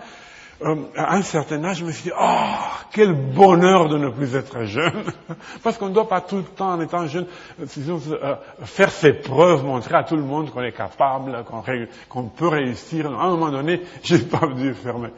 [0.62, 2.54] euh, à un certain âge, je me suis dit, oh,
[2.92, 5.04] quel bonheur de ne plus être jeune.
[5.62, 7.26] Parce qu'on ne doit pas tout le temps, en étant jeune,
[7.60, 11.44] euh, euh, faire ses preuves, montrer à tout le monde qu'on est capable,
[12.08, 13.06] qu'on peut réussir.
[13.06, 15.10] À un moment donné, j'ai pas dû fermer.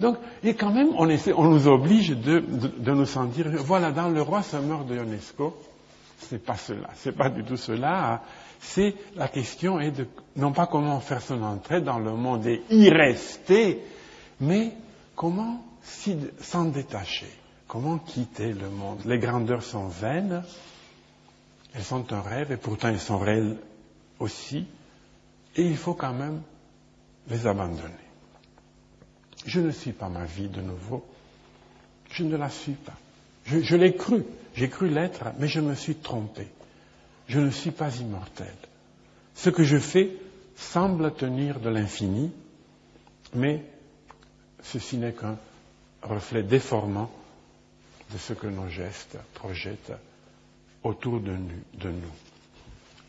[0.00, 2.42] Donc, et quand même, on, nous oblige de,
[2.92, 5.54] nous sentir, voilà, dans le roi meurt de Ionesco,
[6.18, 8.12] c'est pas cela, c'est pas du tout cela.
[8.14, 8.20] Hein.
[8.60, 12.62] C'est la question est de non pas comment faire son entrée dans le monde et
[12.70, 13.80] y rester,
[14.40, 14.72] mais
[15.16, 15.64] comment
[16.40, 17.30] s'en détacher,
[17.68, 19.00] comment quitter le monde?
[19.04, 20.42] Les grandeurs sont vaines,
[21.74, 23.56] elles sont un rêve et pourtant elles sont réelles
[24.18, 24.66] aussi,
[25.56, 26.42] et il faut quand même
[27.28, 27.94] les abandonner.
[29.46, 31.04] Je ne suis pas ma vie de nouveau,
[32.10, 32.96] je ne la suis pas.
[33.46, 34.24] Je, l'ai cru,
[34.54, 36.46] j'ai cru l'être, mais je me suis trompé.
[37.26, 38.54] Je ne suis pas immortel.
[39.34, 40.10] Ce que je fais
[40.56, 42.30] semble tenir de l'infini,
[43.34, 43.64] mais
[44.62, 45.36] ceci n'est qu'un
[46.02, 47.10] reflet déformant
[48.12, 49.92] de ce que nos gestes projettent
[50.82, 52.12] autour de nous.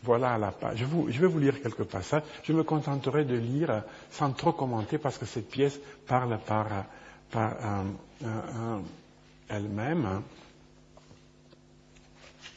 [0.04, 0.78] Voilà la page.
[0.78, 0.84] Je,
[1.20, 2.22] vais vous lire quelques passages.
[2.42, 6.66] Je me contenterai de lire sans trop commenter parce que cette pièce parle par,
[7.30, 7.84] par euh,
[8.24, 8.78] euh, euh,
[9.48, 10.22] elle-même.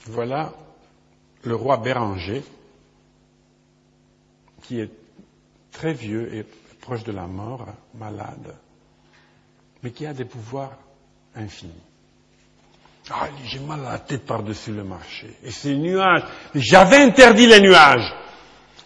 [0.07, 0.53] Voilà
[1.43, 2.43] le roi Béranger,
[4.63, 4.91] qui est
[5.71, 6.45] très vieux et
[6.81, 8.55] proche de la mort, malade,
[9.85, 10.79] mais qui a des pouvoirs
[11.35, 11.71] infinis.
[13.11, 15.29] Ah, j'ai mal à la tête par-dessus le marché.
[15.43, 16.23] Et ces nuages,
[16.55, 18.11] j'avais interdit les nuages.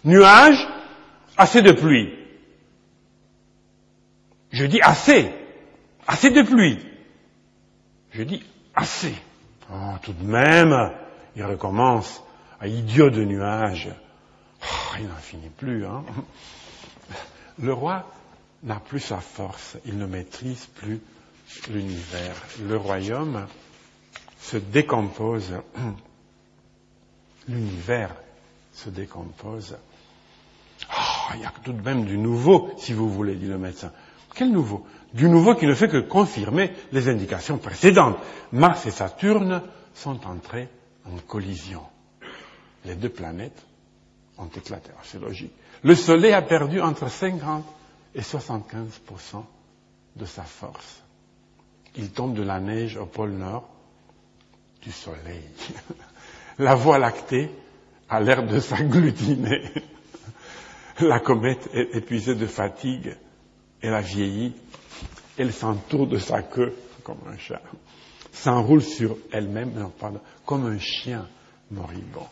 [0.04, 0.68] Nuages,
[1.38, 2.12] assez de pluie.
[4.52, 5.32] Je dis assez.
[6.06, 6.78] Assez de pluie.
[8.10, 8.44] Je dis
[8.74, 9.14] assez.
[9.72, 10.92] Oh, tout de même,
[11.34, 12.22] il recommence
[12.60, 13.88] à idiot de nuages.
[14.62, 15.86] Oh, il n'en finit plus.
[15.86, 16.04] Hein.
[17.58, 18.04] Le roi
[18.62, 21.00] n'a plus sa force, il ne maîtrise plus
[21.70, 22.34] l'univers.
[22.62, 23.46] Le royaume
[24.38, 25.52] se décompose,
[27.48, 28.14] l'univers
[28.72, 29.76] se décompose.
[30.88, 33.92] Oh, il y a tout de même du nouveau, si vous voulez, dit le médecin.
[34.34, 34.86] Quel nouveau?
[35.12, 38.16] Du nouveau qui ne fait que confirmer les indications précédentes.
[38.52, 39.62] Mars et Saturne
[39.94, 40.68] sont entrés
[41.04, 41.82] en collision.
[42.84, 43.66] Les deux planètes
[44.38, 44.90] ont éclaté.
[44.96, 45.52] Ah, c'est logique.
[45.82, 47.64] Le Soleil a perdu entre 50
[48.14, 49.44] et 75%
[50.16, 51.02] de sa force.
[51.96, 53.68] Il tombe de la neige au pôle Nord
[54.82, 55.44] du Soleil.
[56.58, 57.50] La Voie lactée
[58.08, 59.70] a l'air de s'agglutiner.
[61.00, 63.16] La comète est épuisée de fatigue.
[63.80, 64.54] Elle a vieilli.
[65.38, 67.62] Elle s'entoure de sa queue comme un chat
[68.32, 69.90] s'enroule sur elle-même,
[70.44, 71.26] comme un chien
[71.70, 72.26] moribond.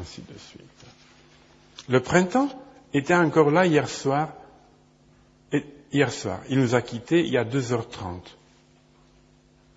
[0.00, 0.62] Ainsi de suite.
[1.88, 2.48] Le printemps
[2.92, 4.32] était encore là hier soir.
[5.92, 8.20] Hier soir, il nous a quittés il y a 2h30.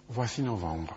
[0.09, 0.95] Voici novembre.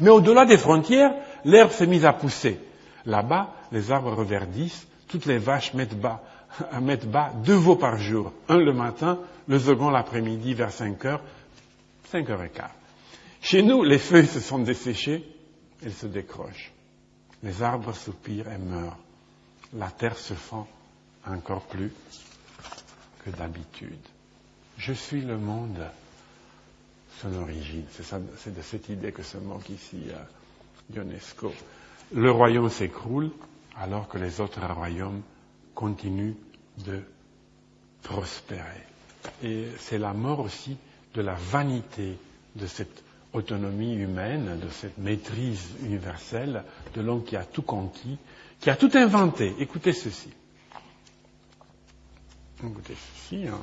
[0.00, 1.14] Mais au-delà des frontières,
[1.44, 2.58] l'herbe s'est mise à pousser.
[3.06, 6.22] Là-bas, les arbres reverdissent, toutes les vaches mettent bas,
[6.80, 11.22] mettent bas deux veaux par jour, un le matin, le second l'après-midi vers 5 heures,
[12.10, 12.74] 5 heures et quart.
[13.40, 15.24] Chez nous, les feuilles se sont desséchées,
[15.84, 16.72] elles se décrochent.
[17.42, 18.98] Les arbres soupirent et meurent.
[19.74, 20.66] La terre se fend
[21.26, 21.92] encore plus
[23.24, 23.98] que d'habitude.
[24.78, 25.84] Je suis le monde,
[27.20, 27.84] son origine.
[27.90, 31.52] C'est de cette idée que se moque ici euh, Ionesco.
[32.14, 33.30] Le royaume s'écroule
[33.76, 35.22] alors que les autres royaumes
[35.74, 36.34] continuent
[36.84, 37.00] de
[38.02, 38.82] prospérer.
[39.42, 40.76] Et c'est la mort aussi
[41.14, 42.16] de la vanité
[42.56, 48.18] de cette autonomie humaine, de cette maîtrise universelle de l'homme qui a tout conquis,
[48.60, 49.54] qui a tout inventé.
[49.58, 50.28] Écoutez ceci.
[52.62, 53.58] Hein.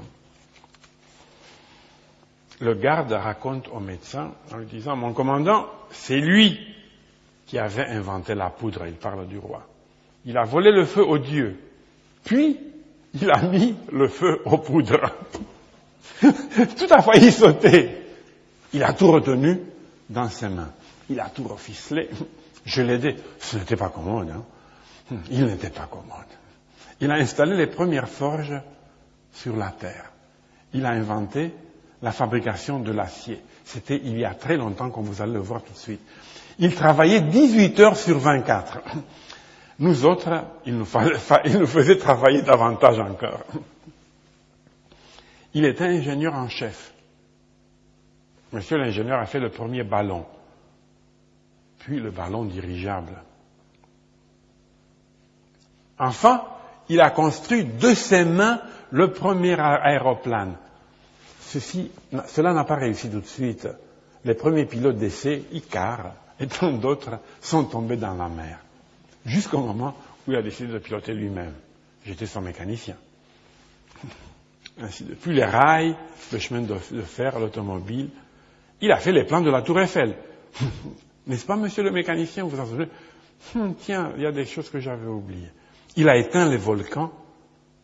[2.60, 6.60] Le garde raconte au médecin en lui disant, mon commandant, c'est lui
[7.46, 9.66] qui avait inventé la poudre, il parle du roi.
[10.26, 11.58] Il a volé le feu aux dieux,
[12.24, 12.60] puis
[13.14, 15.16] il a mis le feu aux poudres.
[16.22, 17.90] tout a failli sauter.
[18.74, 19.60] Il a tout retenu
[20.10, 20.72] dans ses mains.
[21.10, 22.10] Il a tout reficelé.
[22.66, 23.16] Je l'ai aidé.
[23.40, 24.30] Ce n'était pas commode.
[24.30, 25.16] Hein.
[25.32, 26.28] Il n'était pas commode.
[27.02, 28.62] Il a installé les premières forges
[29.40, 30.12] sur la terre.
[30.74, 31.54] Il a inventé
[32.02, 33.42] la fabrication de l'acier.
[33.64, 36.02] C'était il y a très longtemps, comme vous allez le voir tout de suite.
[36.60, 38.80] Il travaillait 18 heures sur 24.
[39.80, 43.46] Nous autres, il nous, faisait travailler davantage encore.
[45.54, 46.94] Il était ingénieur en chef.
[48.52, 50.26] Monsieur l'ingénieur a fait le premier ballon,
[51.80, 53.22] puis le ballon dirigeable.
[55.98, 56.44] Enfin,
[56.90, 58.60] il a construit de ses mains
[58.92, 60.56] le premier aéroplane.
[61.42, 63.68] Cela n'a pas réussi tout de suite.
[64.26, 68.60] Les premiers pilotes d'essai, Icar et tant d'autres, sont tombés dans la mer.
[69.26, 69.96] Jusqu'au moment
[70.28, 71.54] où il a décidé de piloter lui-même.
[72.06, 72.96] J'étais son mécanicien.
[74.82, 75.96] Ainsi de Puis les rails,
[76.32, 78.10] le chemin de, fer, l'automobile.
[78.82, 80.16] Il a fait les plans de la Tour Eiffel.
[81.28, 82.88] N'est-ce pas, monsieur le mécanicien, vous en souvenez?
[83.56, 85.52] Hum, Tiens, il y a des choses que j'avais oubliées.
[85.96, 87.12] Il a éteint les volcans,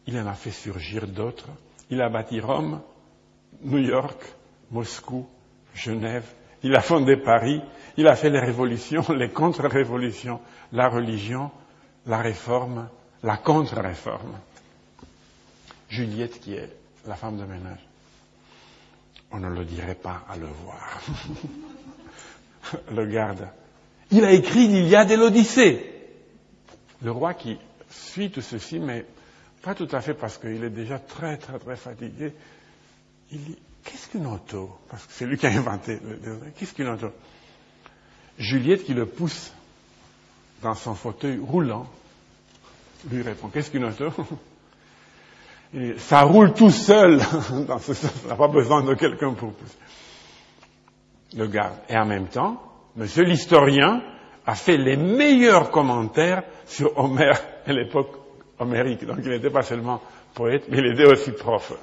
[0.08, 1.50] il en a fait surgir d'autres.
[1.90, 2.82] Il a bâti Rome,
[3.62, 4.22] New York,
[4.72, 5.28] Moscou,
[5.74, 6.26] Genève.
[6.64, 7.62] Il a fondé Paris.
[7.98, 10.40] Il a fait les révolutions, les contre-révolutions,
[10.72, 11.52] la religion,
[12.06, 12.90] la réforme,
[13.24, 14.38] la contre-réforme.
[15.90, 16.70] Juliette, qui est
[17.06, 17.86] la femme de ménage,
[19.32, 21.02] on ne le dirait pas à le voir.
[22.92, 23.48] le garde.
[24.12, 25.92] Il a écrit l'Iliade et l'Odyssée.
[27.02, 27.58] Le roi qui
[27.90, 29.06] suit tout ceci, mais
[29.66, 32.32] pas tout à fait parce qu'il est déjà très, très, très fatigué.
[33.32, 34.70] Il dit, qu'est-ce qu'une auto?
[34.92, 36.00] Parce que c'est lui qui a inventé.
[36.56, 37.08] Qu'est-ce qu'une auto?
[38.38, 39.52] Juliette qui le pousse
[40.62, 41.88] dans son fauteuil roulant,
[43.10, 44.14] lui répond, qu'est-ce qu'une auto?
[45.74, 47.18] Dit, Ça roule tout seul
[47.68, 49.78] dans ce sens, on n'a pas besoin de quelqu'un pour pousser.
[51.36, 51.74] Le garde.
[51.90, 52.62] Et en même temps,
[52.96, 54.04] monsieur l'historien
[54.46, 58.25] a fait les meilleurs commentaires sur Homère à l'époque
[58.58, 60.02] Donc il n'était pas seulement
[60.34, 61.74] poète, mais il était aussi prof.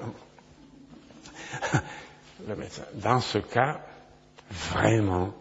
[2.95, 3.81] Dans ce cas,
[4.51, 5.35] vraiment,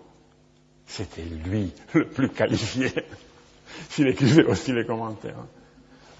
[0.85, 2.91] c'était lui le plus qualifié.
[3.89, 5.45] S'il écrivait aussi les commentaires.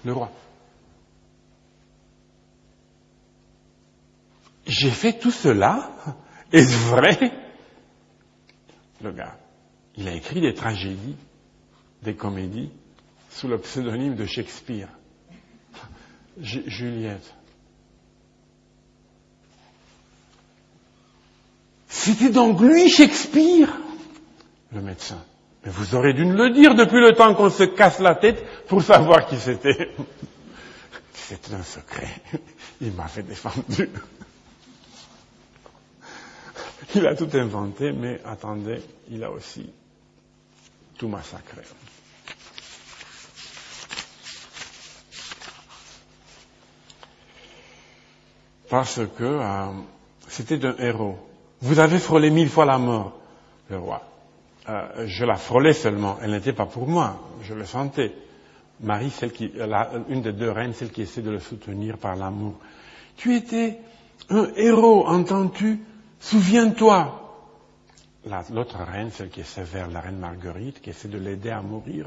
[0.04, 0.30] Le roi.
[4.66, 5.90] J'ai fait tout cela.
[6.52, 7.32] Est-ce vrai?
[9.02, 9.36] Le gars.
[9.96, 11.16] Il a écrit des tragédies,
[12.02, 12.70] des comédies,
[13.30, 14.88] sous le pseudonyme de Shakespeare.
[16.40, 17.34] Juliette.
[21.88, 23.68] C'était donc lui Shakespeare?
[24.72, 25.22] Le médecin.
[25.64, 28.82] Mais vous aurez dû le dire depuis le temps qu'on se casse la tête pour
[28.82, 29.90] savoir qui c'était.
[31.12, 32.08] C'est un secret.
[32.80, 33.88] Il m'avait défendu.
[36.94, 39.70] Il a tout inventé, mais attendez, il a aussi
[40.98, 41.62] tout massacré.
[48.72, 49.66] Parce que euh,
[50.28, 51.18] c'était un héros.
[51.60, 53.12] Vous avez frôlé mille fois la mort,
[53.68, 54.00] le roi.
[54.66, 58.14] Euh, je la frôlais seulement, elle n'était pas pour moi, je le sentais.
[58.80, 59.52] Marie, celle qui,
[60.08, 62.54] une des deux reines, celle qui essaie de le soutenir par l'amour.
[63.18, 63.76] Tu étais
[64.30, 65.80] un héros, entends-tu?
[66.18, 67.44] Souviens-toi.
[68.54, 72.06] L'autre reine, celle qui est sévère, la reine Marguerite, qui essaie de l'aider à mourir.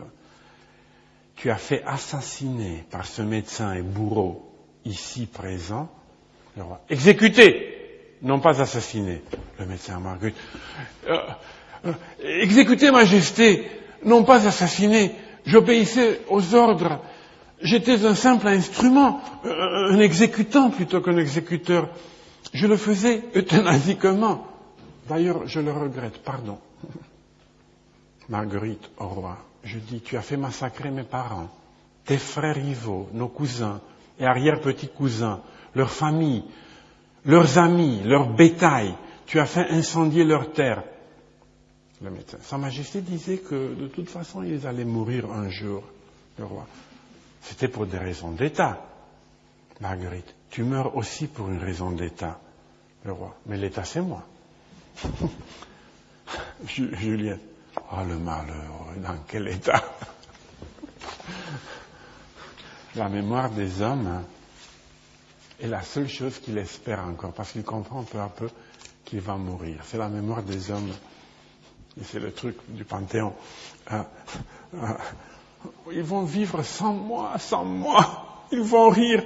[1.36, 4.52] Tu as fait assassiner par ce médecin et bourreau
[4.84, 5.92] ici présent
[6.90, 9.22] Exécuté, non pas assassiné.
[9.60, 10.36] Le médecin Marguerite.
[11.10, 11.18] Euh,
[11.86, 13.70] euh, exécuté, Majesté,
[14.04, 15.12] non pas assassiné.
[15.46, 17.00] J'obéissais aux ordres.
[17.62, 21.90] J'étais un simple instrument, euh, un exécutant plutôt qu'un exécuteur.
[22.54, 24.46] Je le faisais euthanasiquement.
[25.08, 26.58] D'ailleurs, je le regrette, pardon.
[28.30, 31.50] Marguerite au roi, je dis, tu as fait massacrer mes parents,
[32.06, 33.82] tes frères rivaux, nos cousins
[34.20, 35.42] et arrière-petits-cousins,
[35.76, 36.44] leurs familles,
[37.26, 38.96] leurs amis, leur bétail.
[39.26, 40.84] Tu as fait incendier leurs terres.
[42.02, 42.38] Le médecin.
[42.42, 45.84] Sa Majesté disait que de toute façon, ils allaient mourir un jour,
[46.38, 46.68] le roi.
[47.42, 48.86] C'était pour des raisons d'État.
[49.82, 52.40] Marguerite, tu meurs aussi pour une raison d'État,
[53.04, 53.36] le roi.
[53.46, 54.24] Mais l'État, c'est moi.
[56.68, 57.42] Juliette,
[57.92, 59.84] oh le malheur, dans quel état?
[62.96, 64.24] La mémoire des hommes hein,
[65.60, 68.50] est la seule chose qu'il espère encore, parce qu'il comprend peu à peu
[69.04, 69.82] qu'il va mourir.
[69.84, 70.92] C'est la mémoire des hommes,
[72.00, 73.34] et c'est le truc du Panthéon.
[73.90, 74.06] Hein,
[74.78, 74.98] hein,
[75.92, 78.46] ils vont vivre sans moi, sans moi.
[78.52, 79.24] Ils vont rire,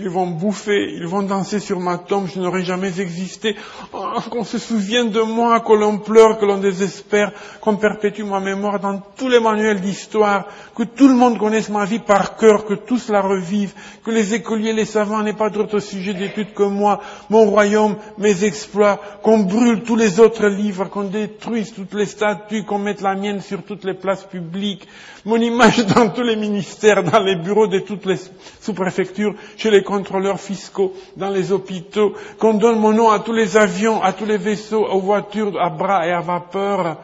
[0.00, 3.56] ils vont bouffer, ils vont danser sur ma tombe, je n'aurai jamais existé.
[3.92, 8.38] Oh, qu'on se souvienne de moi, que l'on pleure, que l'on désespère, qu'on perpétue ma
[8.38, 10.46] mémoire dans tous les manuels d'histoire,
[10.76, 14.34] que tout le monde connaisse ma vie par cœur, que tous la revivent, que les
[14.34, 19.40] écoliers, les savants n'aient pas d'autre sujet d'étude que moi, mon royaume, mes exploits, qu'on
[19.40, 23.64] brûle tous les autres livres, qu'on détruise toutes les statues, qu'on mette la mienne sur
[23.64, 24.86] toutes les places publiques,
[25.24, 28.18] mon image dans tous les ministères, dans les bureaux de toutes les
[28.60, 33.56] sous-préfectures, chez les contrôleurs fiscaux, dans les hôpitaux, qu'on donne mon nom à tous les
[33.56, 36.98] avions, à tous les vaisseaux, aux voitures à bras et à vapeur.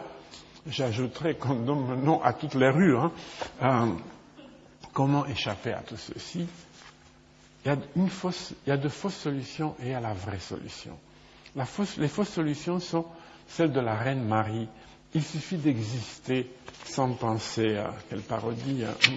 [0.67, 2.95] J'ajouterai qu'on donne mon nom à toutes les rues.
[2.95, 3.11] Hein.
[3.63, 3.87] Euh,
[4.93, 6.47] comment échapper à tout ceci?
[7.65, 10.01] Il y, a une fausse, il y a de fausses solutions et il y a
[10.01, 10.93] la vraie solution.
[11.57, 13.07] Les fausses solutions sont
[13.49, 14.69] celles de la reine Marie.
[15.15, 16.51] Il suffit d'exister
[16.85, 18.85] sans penser à quelle parodie.
[18.85, 19.15] Hein.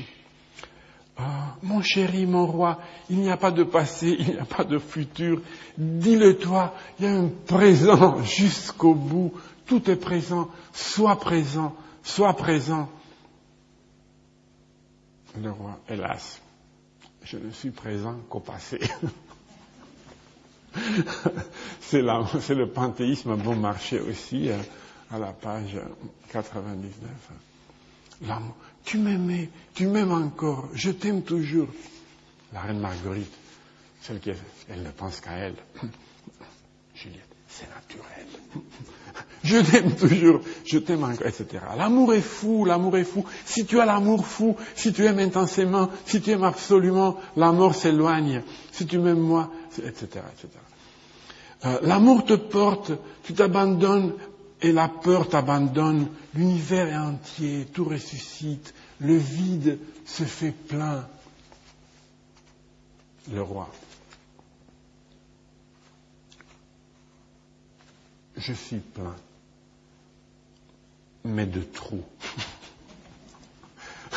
[1.17, 2.79] Ah, mon chéri, mon roi,
[3.09, 5.41] il n'y a pas de passé, il n'y a pas de futur.
[5.77, 9.33] Dis-le toi, il y a un présent jusqu'au bout.
[9.65, 10.49] Tout est présent.
[10.73, 12.87] Sois présent, sois présent.
[15.41, 16.39] Le roi, hélas,
[17.23, 18.79] je ne suis présent qu'au passé.
[21.81, 24.57] c'est, le panthéisme bon marché aussi, euh,
[25.11, 25.77] à la page
[26.31, 27.09] 99.
[28.21, 28.55] L'amour.
[28.87, 31.67] Tu m'aimais, tu m'aimes encore, je t'aime toujours.
[32.53, 33.33] La reine Marguerite,
[33.99, 34.31] celle qui,
[34.69, 35.55] elle ne pense qu'à elle.
[36.95, 38.27] Juliette, c'est naturel.
[39.43, 41.63] Je t'aime toujours, je t'aime encore, etc.
[41.77, 43.23] L'amour est fou, l'amour est fou.
[43.45, 47.75] Si tu as l'amour fou, si tu aimes intensément, si tu aimes absolument, la mort
[47.75, 48.41] s'éloigne.
[48.71, 50.49] Si tu m'aimes moi, etc., etc.
[51.65, 52.91] Euh, l'amour te porte,
[53.23, 54.13] tu t'abandonnes
[54.61, 61.07] et la peur t'abandonne, l'univers est entier, tout ressuscite, le vide se fait plein.
[63.31, 63.69] Le roi.
[68.35, 69.15] Je suis plein,
[71.23, 72.05] mais de trous.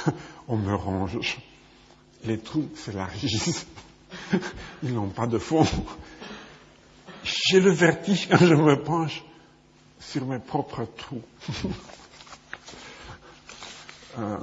[0.48, 1.38] On me range.
[2.24, 3.66] Les trous s'élargissent.
[4.82, 5.66] Ils n'ont pas de fond.
[7.24, 9.22] J'ai le vertige quand je me penche
[10.00, 11.22] sur mes propres trous.
[14.18, 14.38] euh,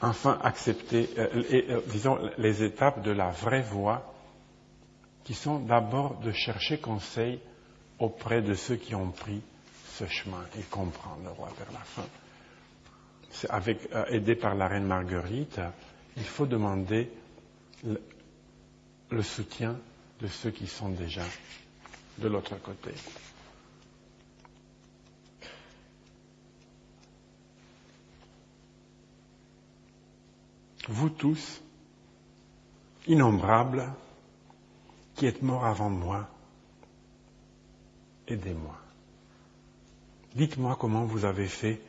[0.00, 4.14] enfin, accepter, euh, euh, disons, les étapes de la vraie voie,
[5.24, 7.40] qui sont d'abord de chercher conseil
[7.98, 9.42] auprès de ceux qui ont pris
[9.94, 12.04] ce chemin et comprendre le roi vers la fin.
[13.48, 15.60] Avec, euh, aidé par la reine Marguerite,
[16.16, 17.10] il faut demander
[17.84, 18.00] le,
[19.10, 19.76] le soutien
[20.20, 21.22] de ceux qui sont déjà
[22.18, 22.92] de l'autre côté.
[30.88, 31.62] Vous tous,
[33.06, 33.92] innombrables,
[35.14, 36.28] qui êtes morts avant moi,
[38.28, 38.76] aidez-moi.
[40.34, 41.80] Dites-moi comment vous avez fait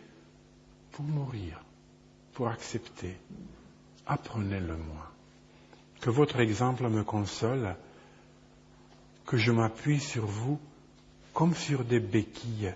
[0.91, 1.61] pour mourir,
[2.34, 3.18] pour accepter.
[4.06, 5.11] Apprenez-le-moi.
[5.99, 7.76] Que votre exemple me console,
[9.26, 10.60] que je m'appuie sur vous
[11.34, 12.74] comme sur des béquilles,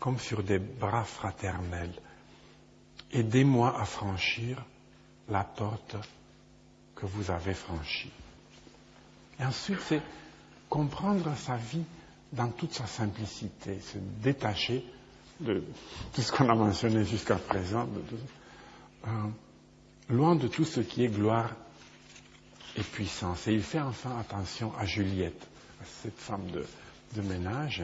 [0.00, 1.94] comme sur des bras fraternels.
[3.12, 4.64] Aidez-moi à franchir
[5.32, 5.96] la porte
[6.94, 8.12] que vous avez franchie.
[9.40, 10.02] Et ensuite, c'est
[10.68, 11.84] comprendre sa vie
[12.32, 14.84] dans toute sa simplicité, se détacher
[15.40, 15.64] de
[16.12, 17.88] tout ce qu'on a mentionné jusqu'à présent,
[19.06, 19.08] euh,
[20.10, 21.50] loin de tout ce qui est gloire
[22.76, 23.48] et puissance.
[23.48, 25.42] Et il fait enfin attention à Juliette,
[25.80, 26.64] à cette femme de,
[27.16, 27.82] de ménage.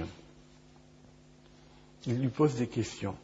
[2.07, 3.17] Il lui pose des questions.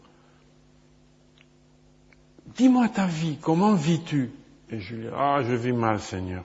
[2.46, 4.30] Dis-moi ta vie, comment vis-tu?
[4.70, 6.44] Et Julie, ah, je vis mal, Seigneur.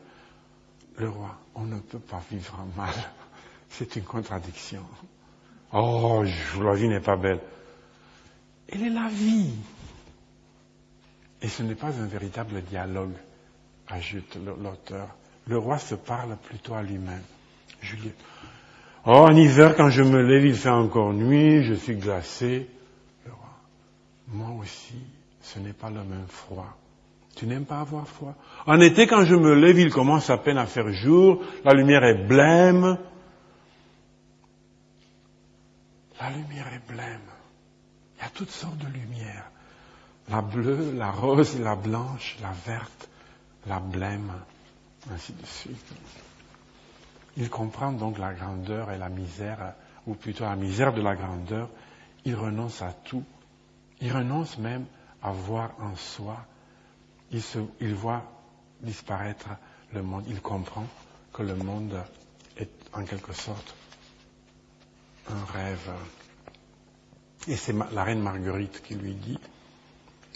[0.98, 2.94] Le roi, on ne peut pas vivre mal.
[3.70, 4.84] C'est une contradiction.
[5.72, 6.24] Oh,
[6.62, 7.40] la vie n'est pas belle.
[8.68, 9.54] Elle est la vie.
[11.42, 13.14] Et ce n'est pas un véritable dialogue,
[13.88, 15.08] ajoute l'auteur.
[15.48, 17.24] Le roi se parle plutôt à lui-même.
[17.82, 18.20] Juliette.
[19.06, 22.68] Oh, en hiver, quand je me lève, il fait encore nuit, je suis glacé.
[23.26, 23.50] Le roi.
[24.28, 25.02] Moi aussi,
[25.54, 26.78] ce n'est pas le même froid.
[27.36, 28.36] Tu n'aimes pas avoir froid?
[28.68, 32.04] En été, quand je me lève, il commence à peine à faire jour, la lumière
[32.04, 32.98] est blême.
[36.22, 37.22] La lumière est blême.
[38.18, 39.50] Il y a toutes sortes de lumières.
[40.30, 43.10] La bleue, la rose, la blanche, la verte,
[43.66, 44.32] la blême,
[45.12, 45.94] ainsi de suite.
[47.38, 49.74] Il comprend donc la grandeur et la misère,
[50.06, 51.70] ou plutôt la misère de la grandeur.
[52.26, 53.24] Il renonce à tout.
[54.02, 54.86] Il renonce même
[55.22, 56.38] à voir en soi,
[57.32, 58.24] il, voit
[58.82, 59.50] disparaître
[59.94, 60.26] le monde.
[60.28, 60.86] Il comprend
[61.34, 62.02] que le monde
[62.58, 63.76] est en quelque sorte
[65.30, 65.92] un rêve.
[67.48, 69.40] Et c'est la reine Marguerite qui lui dit,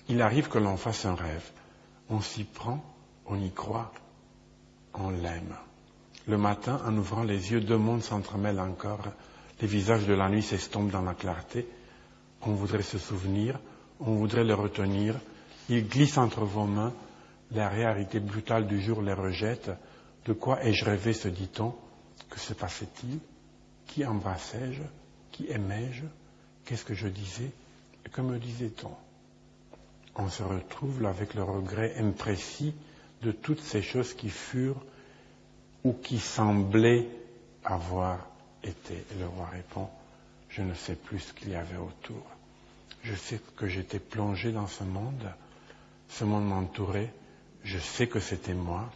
[0.09, 1.49] il arrive que l'on fasse un rêve.
[2.09, 2.83] On s'y prend,
[3.25, 3.91] on y croit,
[4.93, 5.55] on l'aime.
[6.27, 9.03] Le matin, en ouvrant les yeux, deux mondes s'entremêlent encore.
[9.61, 11.67] Les visages de la nuit s'estompent dans la clarté.
[12.41, 13.59] On voudrait se souvenir,
[14.05, 15.15] on voudrait le retenir.
[15.69, 16.93] Il glisse entre vos mains.
[17.51, 19.71] La réalité brutale du jour les rejette.
[20.25, 21.73] De quoi ai-je rêvé, se dit-on?
[22.29, 23.19] Que se passait-il?
[23.87, 24.81] Qui embrassais-je
[25.31, 26.03] Qui aimais-je?
[26.65, 27.51] Qu'est-ce que je disais?
[28.05, 28.91] Et que me disait-on?
[30.15, 32.73] On se retrouve là avec le regret imprécis
[33.21, 34.83] de toutes ces choses qui furent
[35.83, 37.07] ou qui semblaient
[37.63, 38.27] avoir
[38.63, 38.93] été.
[38.93, 39.87] Et le roi répond,
[40.49, 42.23] je ne sais plus ce qu'il y avait autour.
[43.03, 45.29] Je sais que j'étais plongé dans ce monde,
[46.09, 47.13] ce monde m'entourait,
[47.63, 48.89] je sais que c'était moi.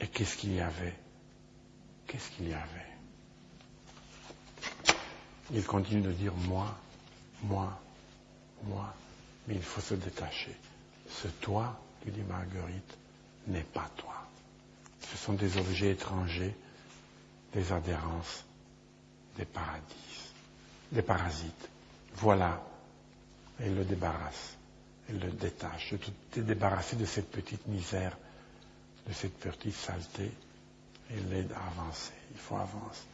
[0.00, 0.94] Et qu'est-ce qu'il y avait?
[2.06, 2.94] Qu'est-ce qu'il y avait?
[5.52, 6.76] Il continue de dire moi,
[7.42, 7.80] moi,
[8.64, 8.94] moi,
[9.46, 10.54] mais il faut se détacher.
[11.08, 12.98] Ce toi, lui dit Marguerite,
[13.46, 14.14] n'est pas toi.
[15.00, 16.54] Ce sont des objets étrangers,
[17.52, 18.44] des adhérences,
[19.36, 20.03] des paradis,
[20.92, 21.68] des parasites.
[22.16, 22.62] Voilà.
[23.60, 24.56] Elle le débarrasse.
[25.08, 25.94] Elle le détache.
[26.32, 28.16] Tu es débarrassé de cette petite misère,
[29.06, 30.30] de cette petite saleté.
[31.10, 32.12] Et l'aide à avancer.
[32.32, 33.04] Il faut avancer.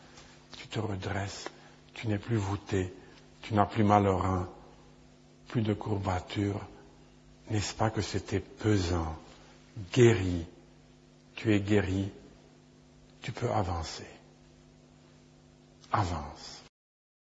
[0.56, 1.48] Tu te redresses.
[1.94, 2.94] Tu n'es plus voûté.
[3.42, 4.48] Tu n'as plus mal au rein.
[5.48, 6.60] Plus de courbatures.
[7.51, 9.16] N'est-ce pas que c'était pesant,
[9.92, 10.47] guéri,
[11.34, 12.09] tu es guéri,
[13.22, 14.06] tu peux avancer.
[15.90, 16.60] Avance.